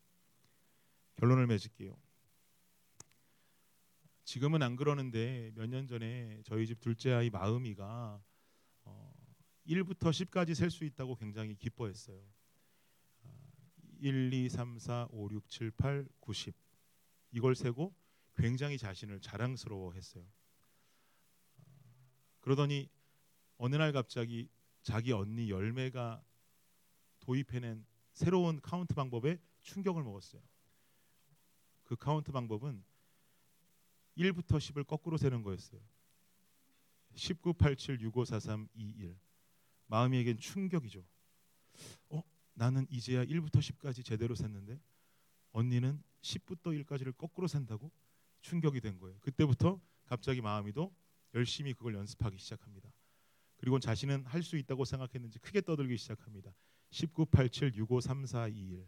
결론을 1.15 1.47
맺을게요. 1.47 1.95
지금은 4.34 4.63
안 4.63 4.76
그러는데 4.76 5.52
몇 5.54 5.67
년 5.67 5.86
전에 5.86 6.41
저희 6.43 6.65
집 6.65 6.80
둘째 6.80 7.12
아이 7.12 7.30
마음이가 7.30 8.19
어, 8.84 9.13
1부터 9.67 10.10
10까지 10.10 10.56
셀 10.56 10.72
수 10.72 10.86
있다고 10.86 11.13
굉장히 11.17 11.54
기뻐했어요. 11.54 12.19
1, 14.00 14.34
2, 14.34 14.50
3, 14.50 14.80
4, 14.80 15.08
5, 15.12 15.30
6, 15.30 15.50
7, 15.50 15.69
8, 15.78 16.08
9, 16.19 16.34
10 16.34 16.56
이걸 17.30 17.54
세고 17.54 17.96
굉장히 18.36 18.80
자신을 18.80 19.22
자랑스러워했어요. 19.22 20.26
그러더니 22.39 22.89
어느 23.58 23.76
날 23.76 23.91
갑자기 23.91 24.50
자기 24.82 25.12
언니 25.12 25.52
열매가 25.52 26.24
도입해낸 27.19 27.86
새로운 28.13 28.60
카운트 28.62 28.96
방법에 28.96 29.39
충격을 29.62 30.02
먹었어요. 30.02 30.41
그 31.84 31.96
카운트 31.96 32.32
방법은 32.32 32.84
1부터 34.17 34.58
10을 34.58 34.86
거꾸로 34.86 35.17
세는 35.17 35.43
거였어요. 35.43 35.82
19, 37.15 37.54
87, 37.54 38.02
65, 38.02 38.26
43, 38.26 38.67
21. 38.73 39.15
마음이에겐 39.88 40.38
충격이죠. 40.39 41.04
어, 42.10 42.23
나는 42.54 42.88
이제야 42.89 43.23
1부터 43.26 43.58
10까지 43.58 44.04
제대로 44.04 44.36
셌는데 44.36 44.80
언니는 45.52 46.02
10부터 46.21 46.84
1까지를 46.84 47.15
거꾸로 47.15 47.47
센다고 47.47 47.91
충격이 48.41 48.82
된 48.82 48.99
거예요. 48.99 49.17
그때부터 49.21 49.80
갑자기 50.06 50.41
마음이도 50.41 50.93
열심히 51.36 51.73
그걸 51.73 51.95
연습하기 51.95 52.38
시작합니다. 52.38 52.91
그리고 53.58 53.80
자신은 53.80 54.26
할 54.26 54.43
수 54.43 54.58
있다고 54.58 54.84
생각했는지 54.86 55.39
크게 55.39 55.62
떠들기 55.62 55.97
시작합니다. 55.97 56.54
19, 56.91 57.26
87, 57.28 57.73
65, 57.76 58.02
34, 58.02 58.47
21. 58.49 58.86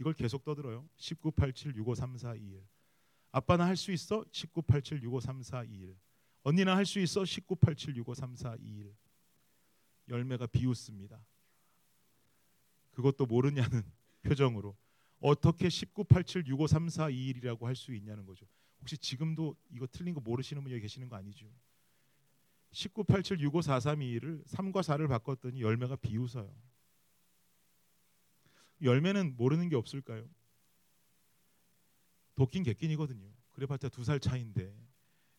이걸 0.00 0.12
계속 0.14 0.44
떠들어요. 0.44 0.88
19, 0.96 1.30
87, 1.32 1.76
65, 1.76 1.94
34, 1.94 2.34
21. 2.34 2.66
아빠는 3.32 3.64
할수 3.64 3.92
있어? 3.92 4.24
19, 4.32 4.62
87, 4.62 5.02
65, 5.02 5.20
34, 5.20 5.64
21. 5.64 5.96
언니는 6.42 6.74
할수 6.74 6.98
있어? 7.00 7.24
19, 7.24 7.56
87, 7.56 7.96
65, 7.96 8.14
34, 8.14 8.56
21. 8.56 8.94
열매가 10.08 10.46
비웃습니다. 10.46 11.22
그것도 12.92 13.26
모르냐는 13.26 13.82
표정으로 14.22 14.76
어떻게 15.20 15.68
19, 15.68 16.04
87, 16.04 16.46
65, 16.48 16.66
34, 16.66 17.08
21이라고 17.10 17.62
할 17.62 17.74
수 17.76 17.92
있냐는 17.92 18.24
거죠. 18.24 18.46
혹시 18.80 18.96
지금도 18.96 19.56
이거 19.70 19.86
틀린 19.90 20.14
거 20.14 20.20
모르시는 20.20 20.62
분이 20.62 20.78
계시는 20.80 21.08
거 21.08 21.16
아니죠? 21.16 21.46
19, 22.72 23.04
87, 23.04 23.40
65, 23.40 23.62
4, 23.62 23.80
3, 23.80 23.98
2를 24.00 24.44
3과 24.46 24.82
4를 24.82 25.08
바꿨더니 25.08 25.60
열매가 25.62 25.96
비웃어요. 25.96 26.54
열매는 28.82 29.36
모르는 29.36 29.68
게 29.68 29.76
없을까요? 29.76 30.28
도긴개긴이거든요. 32.38 33.28
그래봤자 33.52 33.88
두 33.88 34.04
살 34.04 34.20
차인데 34.20 34.72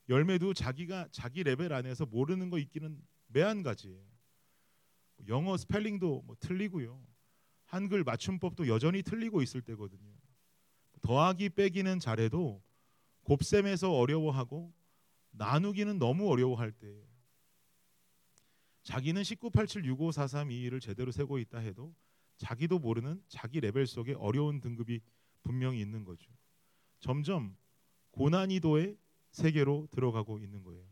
열매도 0.10 0.54
자기가 0.54 1.08
자기 1.12 1.44
레벨 1.44 1.72
안에서 1.72 2.06
모르는 2.06 2.50
거 2.50 2.58
있기는 2.60 3.02
매한 3.28 3.64
가지예요. 3.64 4.04
영어 5.28 5.56
스펠링도 5.56 6.24
뭐 6.26 6.36
틀리고요. 6.40 7.02
한글 7.66 8.04
맞춤법도 8.04 8.68
여전히 8.68 9.04
틀리고 9.04 9.42
있을 9.42 9.62
때거든요. 9.62 10.12
더하기 11.02 11.50
빼기는 11.50 12.00
잘해도 12.00 12.62
곱셈에서 13.24 13.94
어려워하고 13.94 14.74
나누기는 15.32 16.00
너무 16.00 16.30
어려워할 16.30 16.72
때예요. 16.72 17.08
자기는 18.84 19.24
19, 19.24 19.52
87, 19.52 19.86
65, 19.86 20.12
43, 20.12 20.50
22를 20.50 20.82
제대로 20.82 21.12
세고 21.12 21.38
있다 21.38 21.60
해도 21.60 21.94
자기도 22.38 22.80
모르는 22.80 23.22
자기 23.28 23.60
레벨 23.60 23.86
속에 23.86 24.14
어려운 24.16 24.60
등급이 24.60 25.02
분명히 25.44 25.80
있는 25.80 26.04
거죠. 26.04 26.32
점점 27.00 27.56
고난이도의 28.12 28.98
세계로 29.32 29.88
들어가고 29.92 30.40
있는 30.40 30.64
거예요. 30.64 30.84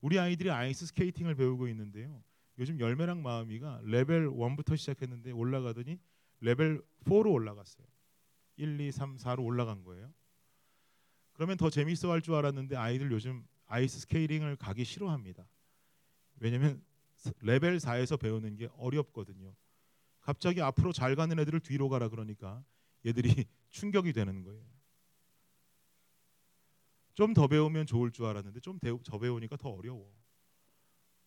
우리 0.00 0.18
아이들이 0.18 0.50
아이스 0.50 0.86
스케이팅을 0.86 1.34
배우고 1.34 1.68
있는데요. 1.68 2.22
요즘 2.58 2.78
열매랑 2.78 3.22
마음이가 3.22 3.82
레벨 3.84 4.28
1부터 4.28 4.76
시작했는데 4.76 5.30
올라가더니 5.32 5.98
레벨 6.40 6.82
4로 7.04 7.32
올라갔어요. 7.32 7.86
1, 8.56 8.80
2, 8.80 8.92
3, 8.92 9.16
4로 9.16 9.44
올라간 9.44 9.84
거예요. 9.84 10.12
그러면 11.32 11.56
더 11.56 11.70
재밌어 11.70 12.10
할 12.10 12.20
줄 12.20 12.34
알았는데 12.34 12.76
아이들 12.76 13.10
요즘 13.10 13.46
아이스 13.66 14.00
스케이팅을 14.00 14.56
가기 14.56 14.84
싫어합니다. 14.84 15.48
왜냐면 16.40 16.82
레벨 17.40 17.78
4에서 17.78 18.18
배우는 18.18 18.56
게 18.56 18.68
어렵거든요. 18.76 19.54
갑자기 20.20 20.60
앞으로 20.60 20.92
잘 20.92 21.16
가는 21.16 21.38
애들을 21.38 21.60
뒤로 21.60 21.88
가라 21.88 22.08
그러니까 22.08 22.64
얘들이 23.06 23.44
충격이 23.70 24.12
되는 24.12 24.42
거예요. 24.42 24.62
좀 27.14 27.34
더 27.34 27.46
배우면 27.48 27.86
좋을 27.86 28.10
줄 28.10 28.26
알았는데 28.26 28.60
좀 28.60 28.78
더 28.78 29.18
배우니까 29.18 29.56
더 29.56 29.70
어려워. 29.70 30.10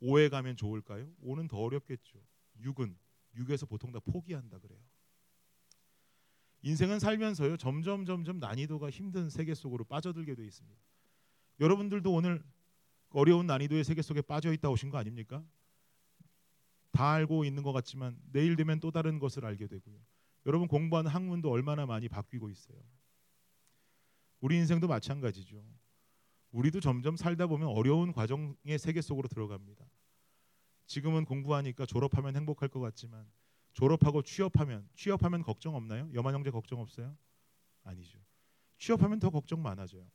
5에 0.01 0.29
가면 0.29 0.55
좋을까요? 0.57 1.11
5는 1.23 1.47
더 1.49 1.57
어렵겠죠. 1.57 2.19
6은 2.61 2.95
6에서 3.35 3.67
보통 3.67 3.91
다 3.91 3.99
포기한다 3.99 4.59
그래요. 4.59 4.79
인생은 6.63 6.99
살면서요 6.99 7.57
점점 7.57 8.05
점점 8.05 8.39
난이도가 8.39 8.89
힘든 8.89 9.29
세계 9.29 9.53
속으로 9.53 9.83
빠져들게 9.83 10.35
돼 10.35 10.45
있습니다. 10.45 10.79
여러분들도 11.59 12.11
오늘 12.11 12.43
어려운 13.09 13.45
난이도의 13.47 13.83
세계 13.83 14.01
속에 14.01 14.21
빠져 14.21 14.51
있다 14.51 14.69
오신 14.69 14.89
거 14.89 14.97
아닙니까? 14.97 15.43
다 16.91 17.11
알고 17.11 17.45
있는 17.45 17.61
것 17.61 17.71
같지만 17.71 18.19
내일 18.31 18.55
되면 18.55 18.79
또 18.79 18.89
다른 18.91 19.19
것을 19.19 19.45
알게 19.45 19.67
되고요. 19.67 19.97
여러분 20.45 20.67
공부하는 20.67 21.11
학문도 21.11 21.49
얼마나 21.51 21.85
많이 21.85 22.09
바뀌고 22.09 22.49
있어요. 22.49 22.77
우리 24.41 24.57
인생도 24.57 24.87
마찬가지죠. 24.87 25.63
우리도 26.55 26.79
점점 26.79 27.17
살다 27.17 27.47
보면 27.47 27.67
어려운 27.67 28.13
과정의 28.13 28.79
세계 28.79 29.01
속으로 29.01 29.27
들어갑니다. 29.27 29.85
지금은 30.85 31.25
공부하니까 31.25 31.85
졸업하면 31.85 32.33
행복할 32.37 32.69
것 32.69 32.79
같지만 32.79 33.29
졸업하고 33.73 34.21
취업하면 34.21 34.87
취업하면 34.95 35.43
걱정 35.43 35.75
없나요? 35.75 36.09
여만 36.13 36.33
형제 36.33 36.51
걱정 36.51 36.79
없어요? 36.79 37.17
아니죠. 37.83 38.19
취업하면 38.77 39.19
더 39.19 39.29
걱정 39.31 39.61
많아져요. 39.61 40.09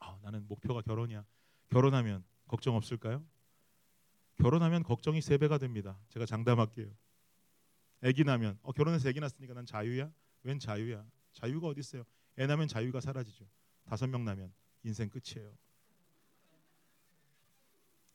아, 0.00 0.18
나는 0.22 0.48
목표가 0.48 0.80
결혼이야. 0.80 1.26
결혼하면 1.68 2.24
걱정 2.48 2.74
없을까요? 2.74 3.22
결혼하면 4.36 4.84
걱정이 4.84 5.20
세 5.20 5.36
배가 5.36 5.58
됩니다. 5.58 6.00
제가 6.08 6.24
장담할게요. 6.24 6.90
아기 8.02 8.24
나면 8.24 8.58
어, 8.62 8.72
결혼해서 8.72 9.06
아기 9.10 9.20
낳았으니까 9.20 9.52
난 9.52 9.66
자유야? 9.66 10.10
웬 10.44 10.58
자유야? 10.58 11.04
자유가 11.34 11.66
어디 11.66 11.80
있어요? 11.80 12.04
애 12.38 12.46
나면 12.46 12.68
자유가 12.68 13.00
사라지죠. 13.00 13.46
다섯 13.84 14.06
명 14.06 14.24
나면 14.24 14.50
인생 14.86 15.10
끝이에요. 15.10 15.52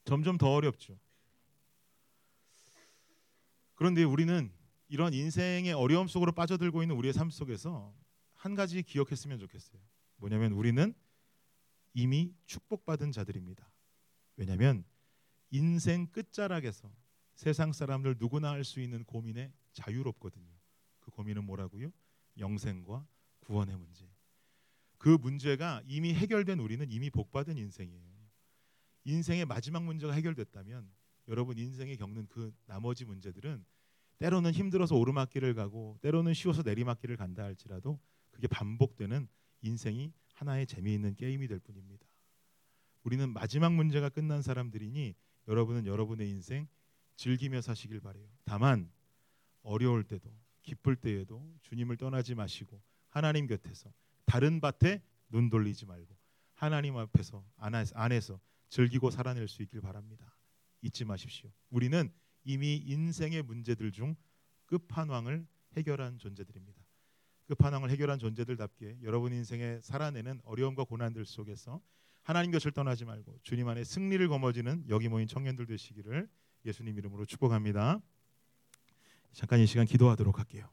점점 0.05 0.37
더 0.37 0.53
어렵죠. 0.53 0.97
그런데 3.75 4.03
우리는 4.03 4.51
이런 4.87 5.13
인생의 5.13 5.73
어려움 5.73 6.07
속으로 6.07 6.31
빠져들고 6.31 6.81
있는 6.81 6.95
우리의 6.95 7.13
삶 7.13 7.29
속에서 7.29 7.93
한 8.35 8.55
가지 8.55 8.81
기억했으면 8.83 9.37
좋겠어요. 9.39 9.81
뭐냐면 10.17 10.53
우리는 10.53 10.93
이미 11.93 12.33
축복받은 12.45 13.11
자들입니다. 13.11 13.69
왜냐하면 14.37 14.85
인생 15.49 16.07
끝자락에서 16.07 16.91
세상 17.35 17.73
사람들 17.73 18.15
누구나 18.17 18.51
할 18.51 18.63
수 18.63 18.79
있는 18.79 19.03
고민에 19.03 19.51
자유롭거든요. 19.73 20.53
그 20.99 21.11
고민은 21.11 21.43
뭐라고요? 21.43 21.91
영생과 22.37 23.05
구원의 23.41 23.77
문제. 23.77 24.10
그 25.01 25.09
문제가 25.09 25.81
이미 25.87 26.13
해결된 26.13 26.59
우리는 26.59 26.91
이미 26.91 27.09
복받은 27.09 27.57
인생이에요. 27.57 28.29
인생의 29.05 29.45
마지막 29.45 29.83
문제가 29.83 30.13
해결됐다면 30.13 30.87
여러분 31.27 31.57
인생에 31.57 31.95
겪는 31.95 32.27
그 32.27 32.53
나머지 32.67 33.03
문제들은 33.03 33.65
때로는 34.19 34.51
힘들어서 34.51 34.95
오르막길을 34.95 35.55
가고 35.55 35.97
때로는 36.03 36.35
쉬워서 36.35 36.61
내리막길을 36.61 37.17
간다 37.17 37.43
할지라도 37.43 37.99
그게 38.29 38.47
반복되는 38.47 39.27
인생이 39.63 40.13
하나의 40.33 40.67
재미있는 40.67 41.15
게임이 41.15 41.47
될 41.47 41.57
뿐입니다. 41.57 42.05
우리는 43.01 43.27
마지막 43.33 43.73
문제가 43.73 44.07
끝난 44.09 44.43
사람들이니 44.43 45.15
여러분은 45.47 45.87
여러분의 45.87 46.29
인생 46.29 46.67
즐기며 47.15 47.61
사시길 47.61 48.01
바래요. 48.01 48.29
다만 48.43 48.91
어려울 49.63 50.03
때도 50.03 50.31
기쁠 50.61 50.95
때에도 50.95 51.55
주님을 51.63 51.97
떠나지 51.97 52.35
마시고 52.35 52.79
하나님 53.09 53.47
곁에서 53.47 53.91
다른 54.31 54.61
밭에 54.61 55.03
눈 55.27 55.49
돌리지 55.49 55.85
말고 55.85 56.15
하나님 56.53 56.95
앞에서 56.95 57.43
안에서 57.57 58.39
즐기고 58.69 59.11
살아낼 59.11 59.49
수 59.49 59.61
있길 59.61 59.81
바랍니다. 59.81 60.33
잊지 60.81 61.03
마십시오. 61.03 61.51
우리는 61.69 62.09
이미 62.45 62.77
인생의 62.77 63.43
문제들 63.43 63.91
중 63.91 64.15
끝판왕을 64.67 65.45
해결한 65.75 66.17
존재들입니다. 66.17 66.81
끝판왕을 67.47 67.89
해결한 67.89 68.19
존재들답게 68.19 68.99
여러분 69.03 69.33
인생에 69.33 69.81
살아내는 69.81 70.39
어려움과 70.45 70.85
고난들 70.85 71.25
속에서 71.25 71.81
하나님 72.23 72.51
곁을 72.51 72.71
떠나지 72.71 73.03
말고 73.03 73.37
주님 73.43 73.67
안에 73.67 73.83
승리를 73.83 74.25
거머쥐는 74.29 74.85
여기 74.87 75.09
모인 75.09 75.27
청년들 75.27 75.65
되시기를 75.65 76.29
예수님 76.63 76.97
이름으로 76.97 77.25
축복합니다. 77.25 77.99
잠깐 79.33 79.59
이 79.59 79.65
시간 79.65 79.85
기도하도록 79.85 80.39
할게요. 80.39 80.69